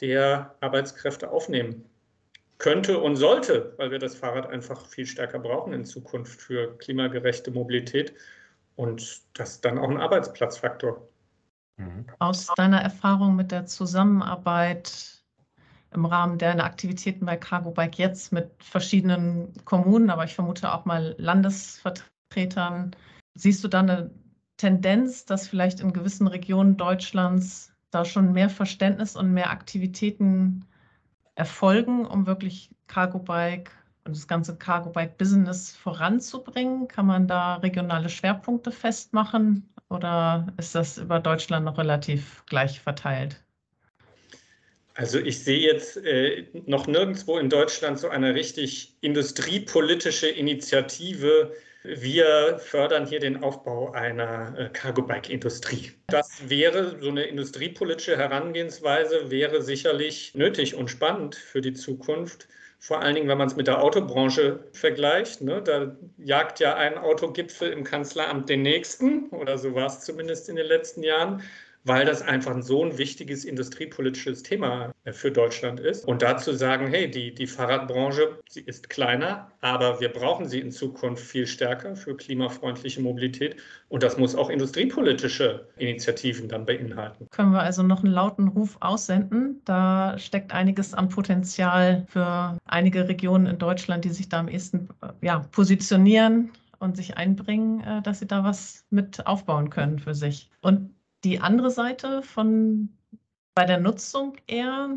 [0.01, 1.85] der Arbeitskräfte aufnehmen
[2.59, 7.51] könnte und sollte, weil wir das Fahrrad einfach viel stärker brauchen in Zukunft für klimagerechte
[7.51, 8.15] Mobilität.
[8.77, 11.09] Und das ist dann auch ein Arbeitsplatzfaktor.
[11.77, 12.07] Mhm.
[12.19, 15.23] Aus deiner Erfahrung mit der Zusammenarbeit
[15.93, 20.85] im Rahmen deiner Aktivitäten bei Cargo Bike jetzt mit verschiedenen Kommunen, aber ich vermute auch
[20.85, 22.95] mal Landesvertretern,
[23.35, 24.11] siehst du da eine
[24.57, 30.67] Tendenz, dass vielleicht in gewissen Regionen Deutschlands da schon mehr Verständnis und mehr Aktivitäten
[31.37, 33.71] erfolgen, um wirklich Cargo Bike
[34.05, 36.89] und das ganze Cargo Bike Business voranzubringen?
[36.89, 43.43] Kann man da regionale Schwerpunkte festmachen oder ist das über Deutschland noch relativ gleich verteilt?
[44.95, 51.53] Also ich sehe jetzt äh, noch nirgendwo in Deutschland so eine richtig industriepolitische Initiative,
[51.87, 55.93] wir fördern hier den Aufbau einer äh, Cargo-Bike-Industrie.
[56.09, 62.49] Das wäre so eine industriepolitische Herangehensweise, wäre sicherlich nötig und spannend für die Zukunft.
[62.79, 65.41] Vor allen Dingen, wenn man es mit der Autobranche vergleicht.
[65.41, 65.63] Ne?
[65.63, 70.57] Da jagt ja ein Autogipfel im Kanzleramt den nächsten, oder so war es zumindest in
[70.57, 71.43] den letzten Jahren
[71.87, 76.05] weil das einfach so ein wichtiges industriepolitisches Thema für Deutschland ist.
[76.07, 80.73] Und dazu sagen, hey, die, die Fahrradbranche, sie ist kleiner, aber wir brauchen sie in
[80.73, 83.57] Zukunft viel stärker für klimafreundliche Mobilität.
[83.89, 87.29] Und das muss auch industriepolitische Initiativen dann beinhalten.
[87.31, 89.61] Können wir also noch einen lauten Ruf aussenden?
[89.65, 94.89] Da steckt einiges an Potenzial für einige Regionen in Deutschland, die sich da am ehesten
[95.23, 100.51] ja, positionieren und sich einbringen, äh, dass sie da was mit aufbauen können für sich.
[100.63, 100.96] Und
[101.27, 102.89] die andere Seite von
[103.55, 104.91] bei der Nutzung eher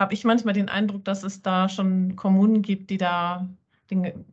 [0.00, 3.48] habe ich manchmal den Eindruck, dass es da schon Kommunen gibt, die da
[3.90, 4.24] den,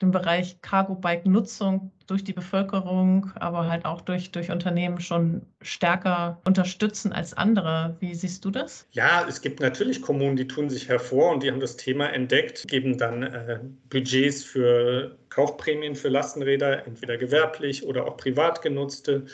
[0.00, 7.12] den Bereich Cargo-Bike-Nutzung durch die Bevölkerung, aber halt auch durch, durch Unternehmen schon stärker unterstützen
[7.12, 7.96] als andere.
[7.98, 8.86] Wie siehst du das?
[8.92, 12.68] Ja, es gibt natürlich Kommunen, die tun sich hervor und die haben das Thema entdeckt,
[12.68, 13.60] geben dann äh,
[13.90, 19.26] Budgets für Kaufprämien für Lastenräder, entweder gewerblich oder auch privat genutzte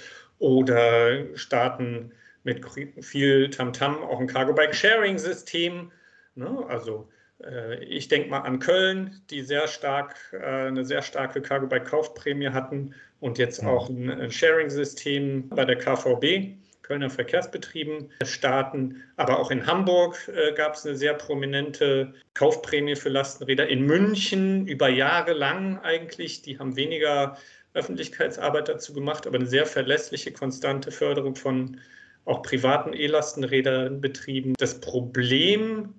[0.44, 2.62] oder starten mit
[3.00, 5.90] viel Tamtam -Tam auch ein Cargo-Bike-Sharing-System.
[6.35, 6.64] Ne?
[6.68, 7.09] Also
[7.42, 12.94] äh, ich denke mal an Köln, die sehr stark, äh, eine sehr starke Cargo-Bike-Kaufprämie hatten
[13.20, 13.68] und jetzt mhm.
[13.68, 16.59] auch ein Sharing-System bei der KVB.
[16.83, 19.02] Kölner Verkehrsbetrieben starten.
[19.16, 23.66] Aber auch in Hamburg äh, gab es eine sehr prominente Kaufprämie für Lastenräder.
[23.68, 26.42] In München über Jahre lang eigentlich.
[26.42, 27.38] Die haben weniger
[27.74, 31.80] Öffentlichkeitsarbeit dazu gemacht, aber eine sehr verlässliche, konstante Förderung von
[32.24, 34.54] auch privaten E-Lastenrädern betrieben.
[34.58, 35.94] Das Problem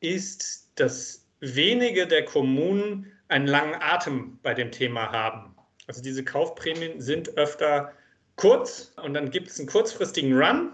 [0.00, 5.54] ist, dass wenige der Kommunen einen langen Atem bei dem Thema haben.
[5.86, 7.92] Also diese Kaufprämien sind öfter
[8.36, 10.72] kurz und dann gibt es einen kurzfristigen Run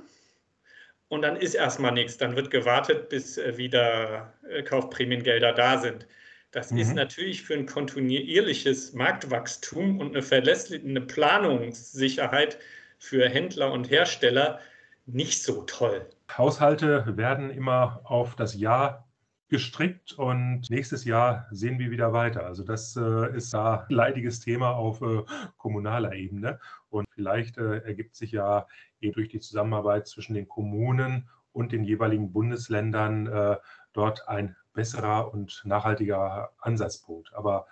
[1.09, 2.17] und dann ist erstmal nichts.
[2.17, 6.07] Dann wird gewartet, bis äh, wieder äh, Kaufprämiengelder da sind.
[6.55, 6.79] Das mhm.
[6.79, 12.59] ist natürlich für ein kontinuierliches Marktwachstum und eine verlässliche Planungssicherheit
[12.97, 14.61] für Händler und Hersteller
[15.05, 16.09] nicht so toll.
[16.31, 19.09] Haushalte werden immer auf das Jahr
[19.49, 22.47] gestrickt und nächstes Jahr sehen wir wieder weiter.
[22.47, 25.23] Also das äh, ist ein leidiges Thema auf äh,
[25.57, 28.69] kommunaler Ebene und vielleicht äh, ergibt sich ja
[29.01, 33.57] eh durch die Zusammenarbeit zwischen den Kommunen und den jeweiligen Bundesländern äh,
[33.93, 37.33] dort ein besserer und nachhaltiger Ansatzpunkt.
[37.35, 37.67] Aber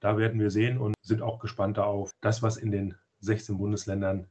[0.00, 4.26] da werden wir sehen und sind auch gespannt auf das, was in den 16 Bundesländern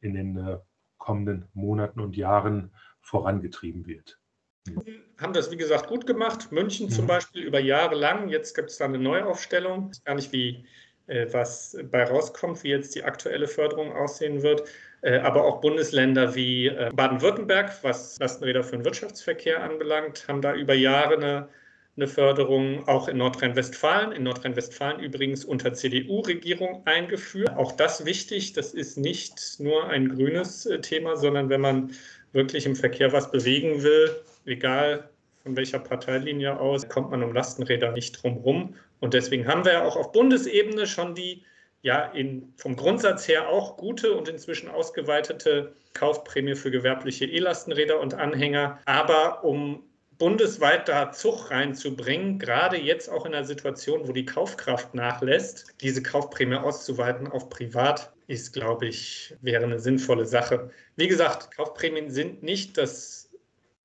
[0.00, 0.58] in den äh,
[0.98, 4.18] kommenden Monaten und Jahren vorangetrieben wird.
[4.64, 6.52] Wir haben das, wie gesagt, gut gemacht.
[6.52, 7.08] München zum mhm.
[7.08, 8.28] Beispiel über Jahre lang.
[8.28, 9.90] Jetzt gibt es da eine Neuaufstellung.
[9.90, 10.66] Ich weiß gar nicht, wie,
[11.06, 14.62] äh, was bei rauskommt, wie jetzt die aktuelle Förderung aussehen wird.
[15.02, 20.54] Äh, aber auch Bundesländer wie äh, Baden-Württemberg, was Lastenräder für den Wirtschaftsverkehr anbelangt, haben da
[20.54, 21.48] über Jahre eine,
[21.96, 27.50] eine Förderung auch in Nordrhein-Westfalen, in Nordrhein-Westfalen übrigens unter CDU-Regierung eingeführt.
[27.56, 31.90] Auch das wichtig, das ist nicht nur ein grünes äh, Thema, sondern wenn man
[32.32, 34.08] wirklich im Verkehr was bewegen will,
[34.46, 35.10] egal
[35.42, 38.76] von welcher Parteilinie aus, kommt man um Lastenräder nicht drum rum.
[39.00, 41.42] Und deswegen haben wir ja auch auf Bundesebene schon die
[41.82, 48.14] ja in, vom Grundsatz her auch gute und inzwischen ausgeweitete Kaufprämie für gewerbliche E-Lastenräder und
[48.14, 48.78] Anhänger.
[48.86, 49.82] Aber um
[50.18, 56.02] bundesweit da Zug reinzubringen, gerade jetzt auch in einer Situation, wo die Kaufkraft nachlässt, diese
[56.02, 60.70] Kaufprämie auszuweiten auf privat, ist, glaube ich, wäre eine sinnvolle Sache.
[60.96, 63.21] Wie gesagt, Kaufprämien sind nicht das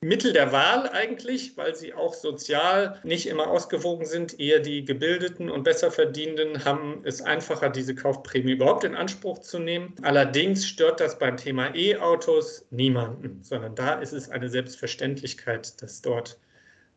[0.02, 4.40] Mittel der Wahl eigentlich, weil sie auch sozial nicht immer ausgewogen sind.
[4.40, 9.96] Eher die Gebildeten und Besserverdienenden haben es einfacher, diese Kaufprämie überhaupt in Anspruch zu nehmen.
[10.04, 16.40] Allerdings stört das beim Thema E-Autos niemanden, sondern da ist es eine Selbstverständlichkeit, dass dort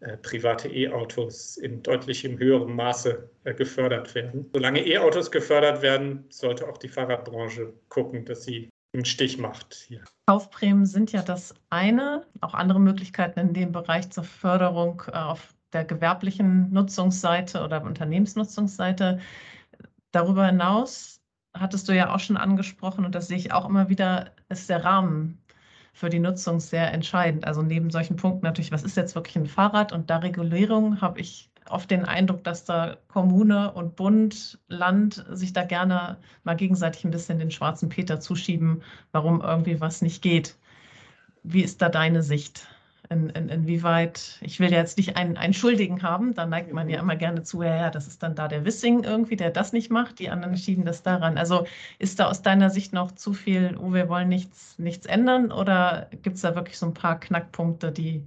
[0.00, 4.48] äh, private E-Autos in deutlichem höherem Maße äh, gefördert werden.
[4.54, 10.02] Solange E-Autos gefördert werden, sollte auch die Fahrradbranche gucken, dass sie im Stich macht hier.
[10.26, 15.54] Kaufprämien sind ja das eine, auch andere Möglichkeiten in dem Bereich zur Förderung äh, auf
[15.72, 19.20] der gewerblichen Nutzungsseite oder Unternehmensnutzungsseite.
[20.10, 21.20] Darüber hinaus
[21.54, 24.84] hattest du ja auch schon angesprochen und das sehe ich auch immer wieder, ist der
[24.84, 25.40] Rahmen
[25.92, 27.44] für die Nutzung sehr entscheidend.
[27.44, 31.20] Also neben solchen Punkten natürlich, was ist jetzt wirklich ein Fahrrad und da Regulierung habe
[31.20, 37.04] ich oft den Eindruck, dass da Kommune und Bund, Land sich da gerne mal gegenseitig
[37.04, 40.56] ein bisschen den schwarzen Peter zuschieben, warum irgendwie was nicht geht.
[41.42, 42.68] Wie ist da deine Sicht?
[43.08, 46.88] In, in, inwieweit, ich will ja jetzt nicht einen, einen Schuldigen haben, da neigt man
[46.88, 49.72] ja immer gerne zu, ja, ja, das ist dann da der Wissing irgendwie, der das
[49.72, 51.36] nicht macht, die anderen schieben das daran.
[51.36, 51.66] Also
[51.98, 56.06] ist da aus deiner Sicht noch zu viel, oh, wir wollen nichts, nichts ändern oder
[56.22, 58.24] gibt es da wirklich so ein paar Knackpunkte, die,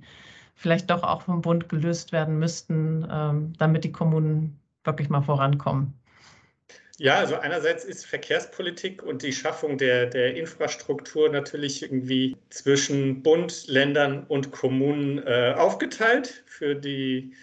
[0.63, 5.93] vielleicht doch auch vom Bund gelöst werden müssten, ähm, damit die Kommunen wirklich mal vorankommen?
[6.97, 13.67] Ja, also einerseits ist Verkehrspolitik und die Schaffung der, der Infrastruktur natürlich irgendwie zwischen Bund,
[13.67, 16.43] Ländern und Kommunen äh, aufgeteilt.
[16.45, 17.33] Für die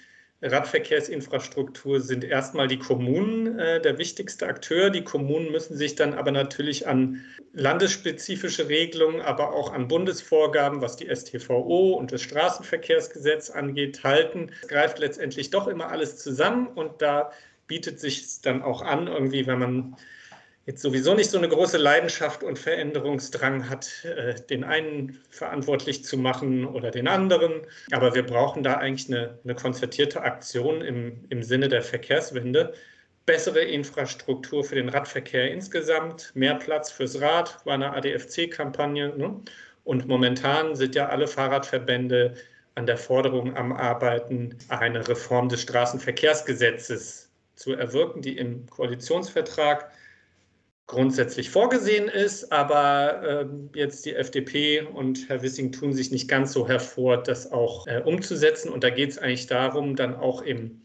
[0.42, 4.90] Radverkehrsinfrastruktur sind erstmal die Kommunen äh, der wichtigste Akteur.
[4.90, 7.22] Die Kommunen müssen sich dann aber natürlich an
[7.53, 14.50] landesspezifische Regelungen, aber auch an Bundesvorgaben, was die STVO und das Straßenverkehrsgesetz angeht, halten.
[14.62, 17.33] Es greift letztendlich doch immer alles zusammen und da
[17.66, 19.96] bietet sich dann auch an, irgendwie, wenn man
[20.70, 26.16] jetzt sowieso nicht so eine große Leidenschaft und Veränderungsdrang hat, äh, den einen verantwortlich zu
[26.16, 27.62] machen oder den anderen.
[27.90, 32.72] Aber wir brauchen da eigentlich eine, eine konzertierte Aktion im, im Sinne der Verkehrswende.
[33.26, 39.16] Bessere Infrastruktur für den Radverkehr insgesamt, mehr Platz fürs Rad, war eine ADFC-Kampagne.
[39.16, 39.40] Ne?
[39.83, 42.35] Und momentan sind ja alle Fahrradverbände
[42.76, 49.90] an der Forderung am Arbeiten, eine Reform des Straßenverkehrsgesetzes zu erwirken, die im Koalitionsvertrag
[50.90, 56.53] grundsätzlich vorgesehen ist, aber äh, jetzt die FDP und Herr Wissing tun sich nicht ganz
[56.53, 58.70] so hervor, das auch äh, umzusetzen.
[58.70, 60.83] Und da geht es eigentlich darum, dann auch im,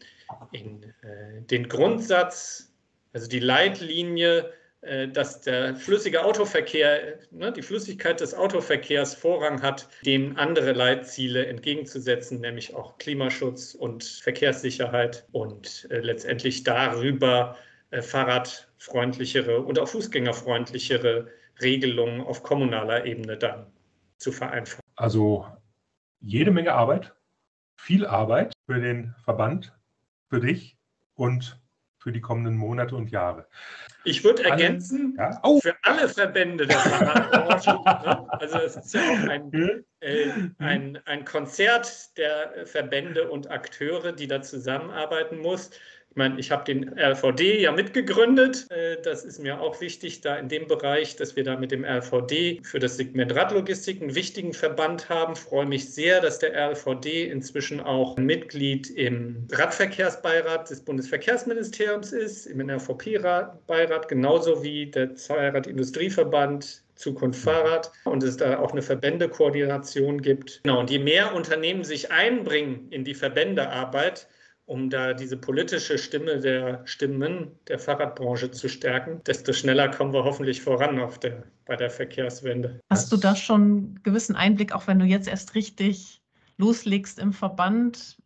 [0.52, 2.72] in äh, den Grundsatz,
[3.12, 9.88] also die Leitlinie, äh, dass der flüssige Autoverkehr, ne, die Flüssigkeit des Autoverkehrs Vorrang hat,
[10.04, 17.56] dem andere Leitziele entgegenzusetzen, nämlich auch Klimaschutz und Verkehrssicherheit und äh, letztendlich darüber
[17.90, 21.28] äh, fahrradfreundlichere und auch fußgängerfreundlichere
[21.62, 23.66] Regelungen auf kommunaler Ebene dann
[24.18, 24.82] zu vereinfachen.
[24.96, 25.46] Also
[26.20, 27.14] jede Menge Arbeit,
[27.76, 29.76] viel Arbeit für den Verband,
[30.28, 30.76] für dich
[31.14, 31.60] und
[32.06, 33.48] für die kommenden Monate und Jahre.
[34.04, 35.40] Ich würde ergänzen, ja?
[35.42, 35.58] oh.
[35.60, 38.26] für alle Verbände der Fahrradbranche, ne?
[38.30, 39.52] also es ist ja auch ein,
[39.98, 45.70] äh, ein, ein Konzert der Verbände und Akteure, die da zusammenarbeiten muss.
[46.16, 48.66] Ich meine, ich habe den RVD ja mitgegründet.
[48.70, 51.84] Äh, das ist mir auch wichtig, da in dem Bereich, dass wir da mit dem
[51.84, 55.34] RVD für das Segment Radlogistik einen wichtigen Verband haben.
[55.34, 62.46] Ich freue mich sehr, dass der RVD inzwischen auch Mitglied im Radverkehrsbeirat des Bundesverkehrsministeriums ist,
[62.46, 70.62] im NRVP-Beirat, genauso wie der Zweiradindustrieverband Zukunft Fahrrad und es da auch eine Verbändekoordination gibt.
[70.62, 74.26] Genau, und je mehr Unternehmen sich einbringen in die Verbändearbeit,
[74.66, 80.24] um da diese politische Stimme der Stimmen der Fahrradbranche zu stärken, desto schneller kommen wir
[80.24, 82.80] hoffentlich voran auf der, bei der Verkehrswende.
[82.90, 86.20] Hast du da schon einen gewissen Einblick, auch wenn du jetzt erst richtig
[86.58, 88.18] loslegst im Verband,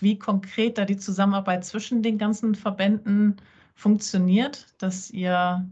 [0.00, 3.36] wie konkret da die Zusammenarbeit zwischen den ganzen Verbänden
[3.74, 5.68] funktioniert, dass ihr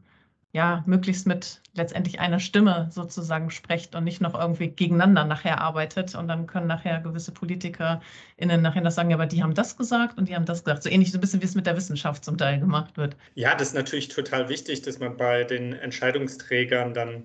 [0.59, 6.17] ja, möglichst mit letztendlich einer Stimme sozusagen sprecht und nicht noch irgendwie gegeneinander nachher arbeitet.
[6.17, 10.19] Und dann können nachher gewisse PolitikerInnen nachher das sagen, ja, aber die haben das gesagt
[10.19, 10.83] und die haben das gesagt.
[10.83, 13.15] So ähnlich so ein bisschen, wie es mit der Wissenschaft zum Teil gemacht wird.
[13.37, 17.23] Ja, das ist natürlich total wichtig, dass man bei den Entscheidungsträgern dann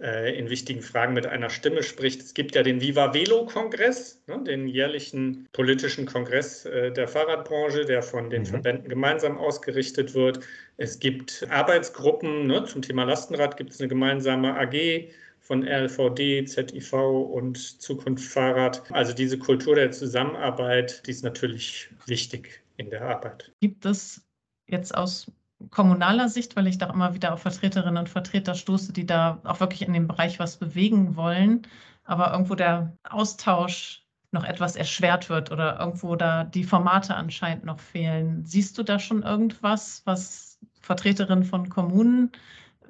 [0.00, 2.22] äh, in wichtigen Fragen mit einer Stimme spricht.
[2.22, 8.02] Es gibt ja den Viva Velo-Kongress, ne, den jährlichen politischen Kongress äh, der Fahrradbranche, der
[8.02, 8.46] von den mhm.
[8.46, 10.40] Verbänden gemeinsam ausgerichtet wird.
[10.78, 16.92] Es gibt Arbeitsgruppen ne, zum Thema Lastenrad, gibt es eine gemeinsame AG von RLVD, ZIV
[16.92, 18.82] und Zukunft Fahrrad.
[18.92, 23.52] Also diese Kultur der Zusammenarbeit, die ist natürlich wichtig in der Arbeit.
[23.60, 24.22] Gibt es
[24.68, 25.30] jetzt aus
[25.70, 29.60] kommunaler Sicht, weil ich da immer wieder auf Vertreterinnen und Vertreter stoße, die da auch
[29.60, 31.66] wirklich in dem Bereich was bewegen wollen,
[32.04, 37.80] aber irgendwo der Austausch noch etwas erschwert wird oder irgendwo da die Formate anscheinend noch
[37.80, 38.44] fehlen.
[38.44, 42.30] Siehst du da schon irgendwas, was Vertreterinnen von Kommunen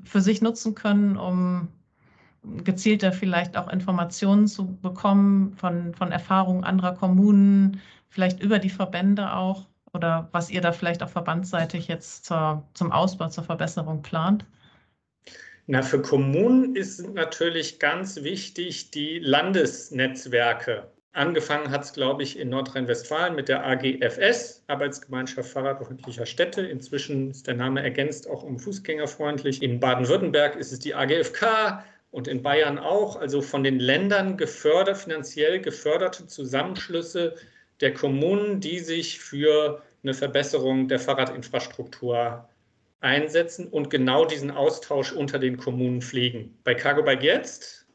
[0.05, 1.69] für sich nutzen können, um
[2.43, 9.33] gezielter vielleicht auch Informationen zu bekommen von, von Erfahrungen anderer Kommunen, vielleicht über die Verbände
[9.33, 9.70] auch?
[9.93, 14.45] Oder was ihr da vielleicht auch verbandsseitig jetzt zur, zum Ausbau, zur Verbesserung plant?
[15.67, 20.91] Na, für Kommunen ist natürlich ganz wichtig die Landesnetzwerke.
[21.13, 26.63] Angefangen hat es, glaube ich, in Nordrhein-Westfalen mit der AGFS, Arbeitsgemeinschaft Fahrradfreundlicher Städte.
[26.63, 29.61] Inzwischen ist der Name ergänzt auch um fußgängerfreundlich.
[29.61, 33.17] In Baden-Württemberg ist es die AGFK und in Bayern auch.
[33.17, 37.35] Also von den Ländern gefördert, finanziell geförderte Zusammenschlüsse
[37.81, 42.49] der Kommunen, die sich für eine Verbesserung der Fahrradinfrastruktur
[43.01, 46.59] einsetzen und genau diesen Austausch unter den Kommunen pflegen.
[46.65, 47.87] Bei Cargo Bike Jetzt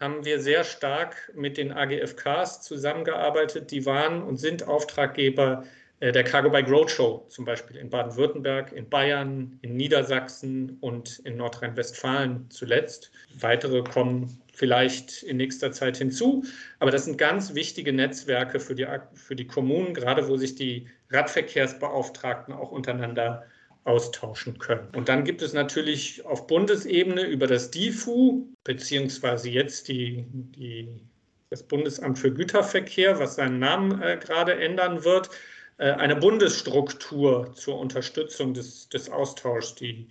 [0.00, 3.70] haben wir sehr stark mit den AGFKs zusammengearbeitet.
[3.70, 5.64] Die waren und sind Auftraggeber
[6.00, 11.36] äh, der Cargo Bike Roadshow, zum Beispiel in Baden-Württemberg, in Bayern, in Niedersachsen und in
[11.36, 13.12] Nordrhein-Westfalen zuletzt.
[13.38, 16.44] Weitere kommen vielleicht in nächster Zeit hinzu.
[16.78, 20.88] Aber das sind ganz wichtige Netzwerke für die, für die Kommunen, gerade wo sich die
[21.10, 23.46] Radverkehrsbeauftragten auch untereinander
[23.84, 24.88] austauschen können.
[24.94, 31.00] Und dann gibt es natürlich auf Bundesebene über das DIFU, beziehungsweise jetzt die, die,
[31.48, 35.30] das Bundesamt für Güterverkehr, was seinen Namen äh, gerade ändern wird,
[35.78, 40.08] äh, eine Bundesstruktur zur Unterstützung des, des Austauschs, die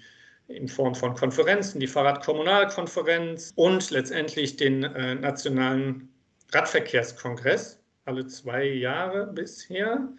[0.49, 6.09] in Form von Konferenzen, die Fahrradkommunalkonferenz und letztendlich den äh, Nationalen
[6.51, 10.09] Radverkehrskongress, alle zwei Jahre bisher.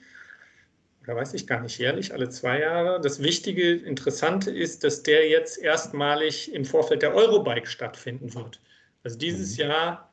[1.03, 3.01] Oder weiß ich gar nicht, jährlich, alle zwei Jahre.
[3.01, 8.61] Das Wichtige, Interessante ist, dass der jetzt erstmalig im Vorfeld der Eurobike stattfinden wird.
[9.03, 9.65] Also dieses mhm.
[9.65, 10.13] Jahr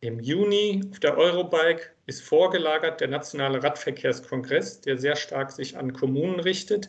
[0.00, 5.92] im Juni auf der Eurobike ist vorgelagert der Nationale Radverkehrskongress, der sehr stark sich an
[5.92, 6.88] Kommunen richtet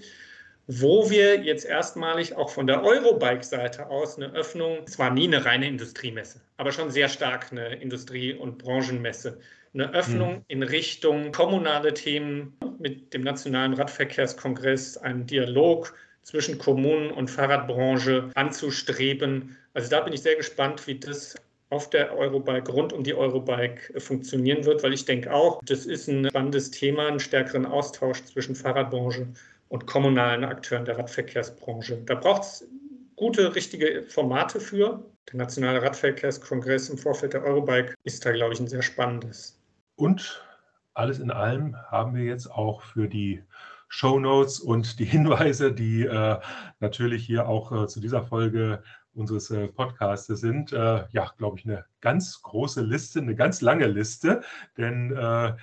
[0.68, 5.68] wo wir jetzt erstmalig auch von der Eurobike-Seite aus eine Öffnung, zwar nie eine reine
[5.68, 9.39] Industriemesse, aber schon sehr stark eine Industrie- und Branchenmesse,
[9.74, 10.43] eine Öffnung mhm.
[10.47, 15.93] in Richtung kommunale Themen mit dem Nationalen Radverkehrskongress, einen Dialog
[16.24, 19.55] zwischen Kommunen und Fahrradbranche anzustreben.
[19.74, 21.36] Also da bin ich sehr gespannt, wie das
[21.70, 26.07] auf der Eurobike, rund um die Eurobike funktionieren wird, weil ich denke auch, das ist
[26.07, 29.28] ein spannendes Thema, einen stärkeren Austausch zwischen Fahrradbranche
[29.70, 31.97] und kommunalen Akteuren der Radverkehrsbranche.
[32.05, 32.68] Da braucht es
[33.15, 35.03] gute, richtige Formate für.
[35.32, 39.59] Der Nationale Radverkehrskongress im Vorfeld der Eurobike ist da, glaube ich, ein sehr spannendes.
[39.95, 40.45] Und
[40.93, 43.43] alles in allem haben wir jetzt auch für die
[43.89, 46.39] Show Notes und die Hinweise, die äh,
[46.80, 51.65] natürlich hier auch äh, zu dieser Folge unseres äh, Podcasts sind, äh, ja, glaube ich,
[51.65, 54.41] eine ganz große Liste, eine ganz lange Liste,
[54.78, 55.55] denn äh,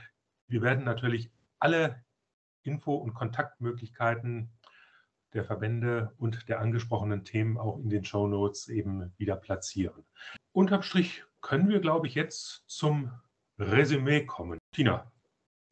[0.48, 2.02] wir werden natürlich alle
[2.64, 4.50] Info- und Kontaktmöglichkeiten
[5.32, 10.04] der Verbände und der angesprochenen Themen auch in den Show Notes eben wieder platzieren.
[10.52, 13.10] Unterm Strich können wir, glaube ich, jetzt zum
[13.58, 14.58] Resümee kommen.
[14.72, 15.10] Tina,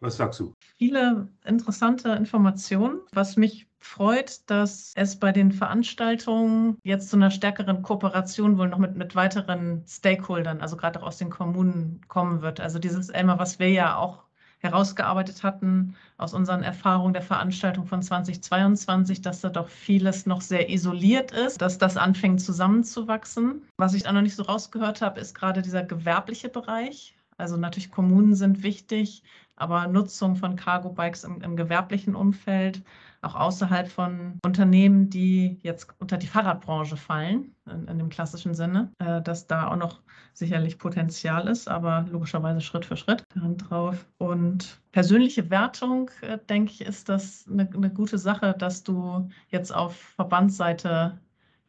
[0.00, 0.52] was sagst du?
[0.78, 3.00] Viele interessante Informationen.
[3.12, 8.78] Was mich freut, dass es bei den Veranstaltungen jetzt zu einer stärkeren Kooperation wohl noch
[8.78, 12.60] mit, mit weiteren Stakeholdern, also gerade auch aus den Kommunen kommen wird.
[12.60, 14.24] Also dieses Elmar, was wir ja auch
[14.62, 20.70] herausgearbeitet hatten aus unseren Erfahrungen der Veranstaltung von 2022, dass da doch vieles noch sehr
[20.70, 23.62] isoliert ist, dass das anfängt zusammenzuwachsen.
[23.76, 27.16] Was ich da noch nicht so rausgehört habe, ist gerade dieser gewerbliche Bereich.
[27.38, 29.24] Also natürlich Kommunen sind wichtig,
[29.56, 32.82] aber Nutzung von Cargo-Bikes im, im gewerblichen Umfeld,
[33.20, 38.92] auch außerhalb von Unternehmen, die jetzt unter die Fahrradbranche fallen, in, in dem klassischen Sinne,
[38.98, 40.00] äh, dass da auch noch
[40.32, 44.06] sicherlich Potenzial ist, aber logischerweise Schritt für Schritt drauf.
[44.18, 49.74] Und persönliche Wertung, äh, denke ich, ist das eine, eine gute Sache, dass du jetzt
[49.74, 51.18] auf Verbandsseite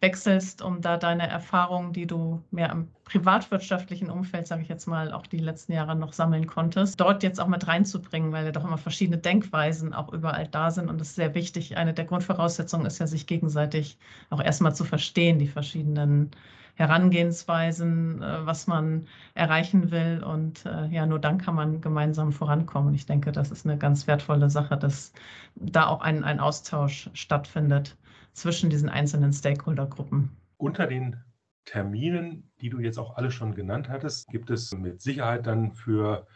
[0.03, 5.13] wechselst, um da deine Erfahrungen, die du mehr im privatwirtschaftlichen Umfeld, sage ich jetzt mal,
[5.13, 8.65] auch die letzten Jahre noch sammeln konntest, dort jetzt auch mit reinzubringen, weil ja doch
[8.65, 10.89] immer verschiedene Denkweisen auch überall da sind.
[10.89, 11.77] Und das ist sehr wichtig.
[11.77, 13.97] Eine der Grundvoraussetzungen ist ja, sich gegenseitig
[14.29, 16.31] auch erstmal zu verstehen, die verschiedenen
[16.75, 20.21] Herangehensweisen, äh, was man erreichen will.
[20.21, 22.93] Und äh, ja, nur dann kann man gemeinsam vorankommen.
[22.93, 25.13] Ich denke, das ist eine ganz wertvolle Sache, dass
[25.55, 27.95] da auch ein, ein Austausch stattfindet
[28.34, 30.36] zwischen diesen einzelnen Stakeholdergruppen.
[30.57, 31.23] Unter den
[31.65, 36.27] Terminen, die du jetzt auch alle schon genannt hattest, gibt es mit Sicherheit dann für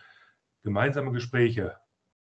[0.63, 1.75] gemeinsame Gespräche,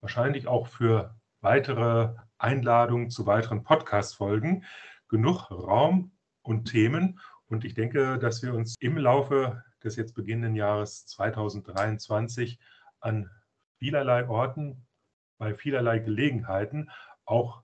[0.01, 4.63] wahrscheinlich auch für weitere Einladungen zu weiteren Podcast-Folgen,
[5.07, 6.11] genug Raum
[6.41, 7.19] und Themen.
[7.47, 12.59] Und ich denke, dass wir uns im Laufe des jetzt beginnenden Jahres 2023
[12.99, 13.29] an
[13.77, 14.87] vielerlei Orten,
[15.37, 16.89] bei vielerlei Gelegenheiten
[17.25, 17.63] auch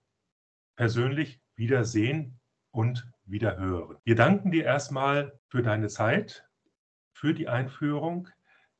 [0.76, 2.40] persönlich wiedersehen
[2.72, 3.98] und wiederhören.
[4.04, 6.48] Wir danken dir erstmal für deine Zeit,
[7.14, 8.28] für die Einführung,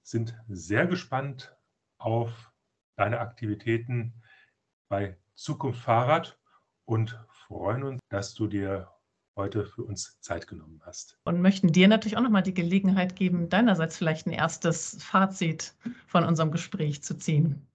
[0.02, 1.56] sind sehr gespannt
[1.98, 2.52] auf
[2.96, 4.14] deine Aktivitäten
[4.90, 6.38] bei Zukunft Fahrrad
[6.86, 7.18] und
[7.48, 8.90] freuen uns, dass du dir
[9.36, 11.18] heute für uns Zeit genommen hast.
[11.24, 15.74] Und möchten dir natürlich auch nochmal die Gelegenheit geben, deinerseits vielleicht ein erstes Fazit
[16.06, 17.66] von unserem Gespräch zu ziehen.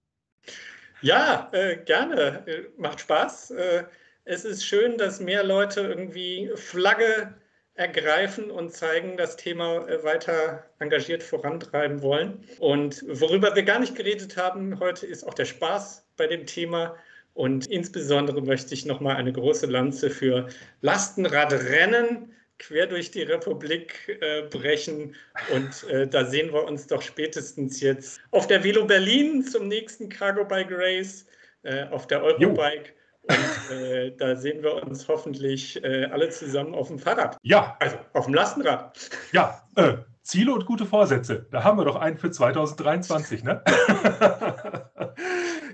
[1.01, 2.47] Ja, äh, gerne.
[2.47, 3.51] Äh, macht Spaß.
[3.51, 3.85] Äh,
[4.29, 7.33] es ist schön, dass mehr Leute irgendwie Flagge
[7.73, 12.43] ergreifen und zeigen, das Thema äh, weiter engagiert vorantreiben wollen.
[12.59, 16.95] Und worüber wir gar nicht geredet haben heute, ist auch der Spaß bei dem Thema.
[17.33, 20.47] Und insbesondere möchte ich nochmal eine große Lanze für
[20.81, 25.15] Lastenradrennen quer durch die Republik äh, brechen.
[25.51, 30.07] Und äh, da sehen wir uns doch spätestens jetzt auf der Velo Berlin zum nächsten
[30.07, 31.25] Cargo Bike Race,
[31.63, 32.89] äh, auf der Eurobike.
[32.89, 32.98] Jo.
[33.23, 37.37] Und äh, da sehen wir uns hoffentlich äh, alle zusammen auf dem Fahrrad.
[37.41, 37.77] Ja.
[37.79, 38.97] Also auf dem Lastenrad.
[39.31, 41.47] Ja, äh, Ziele und gute Vorsätze.
[41.51, 43.63] Da haben wir doch einen für 2023, ne?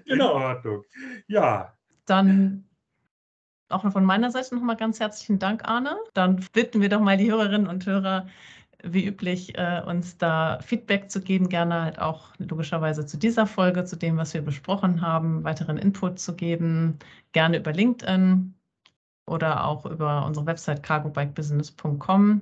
[0.06, 0.38] genau.
[0.38, 0.84] In Ordnung.
[1.28, 1.74] Ja.
[2.06, 2.66] Dann
[3.70, 5.98] auch von meiner Seite nochmal ganz herzlichen Dank, Arne.
[6.14, 8.28] Dann bitten wir doch mal die Hörerinnen und Hörer,
[8.84, 13.86] wie üblich, äh, uns da Feedback zu geben, gerne halt auch logischerweise zu dieser Folge,
[13.86, 17.00] zu dem, was wir besprochen haben, weiteren Input zu geben,
[17.32, 18.54] gerne über LinkedIn
[19.28, 22.42] oder auch über unsere Website cargobikebusiness.com.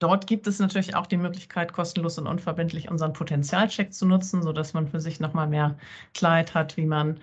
[0.00, 4.74] Dort gibt es natürlich auch die Möglichkeit, kostenlos und unverbindlich unseren Potenzialcheck zu nutzen, sodass
[4.74, 5.78] man für sich nochmal mehr
[6.12, 7.20] Klarheit hat, wie man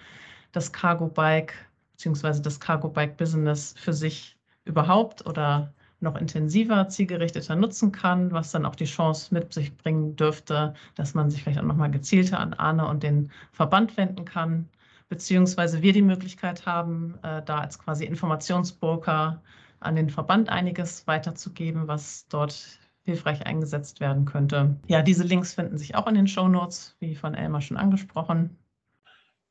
[0.51, 1.53] das Cargo Bike
[1.97, 2.41] bzw.
[2.41, 8.65] das Cargo Bike Business für sich überhaupt oder noch intensiver, zielgerichteter nutzen kann, was dann
[8.65, 12.53] auch die Chance mit sich bringen dürfte, dass man sich vielleicht auch nochmal gezielter an
[12.53, 14.69] Arne und den Verband wenden kann,
[15.09, 19.41] beziehungsweise wir die Möglichkeit haben, äh, da als quasi Informationsbroker
[19.79, 24.77] an den Verband einiges weiterzugeben, was dort hilfreich eingesetzt werden könnte.
[24.87, 28.57] Ja, diese Links finden sich auch in den Show Notes, wie von Elmar schon angesprochen.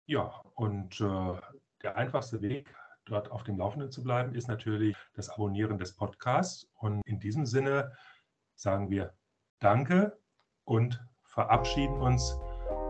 [0.06, 1.40] Ja, und äh,
[1.82, 2.74] der einfachste Weg,
[3.10, 6.68] dort auf dem Laufenden zu bleiben, ist natürlich das Abonnieren des Podcasts.
[6.74, 7.92] Und in diesem Sinne
[8.54, 9.12] sagen wir
[9.58, 10.18] Danke
[10.64, 12.38] und verabschieden uns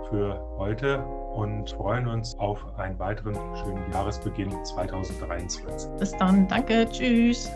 [0.09, 5.91] für heute und freuen uns auf einen weiteren schönen Jahresbeginn 2023.
[5.99, 7.51] Bis dann, danke, tschüss.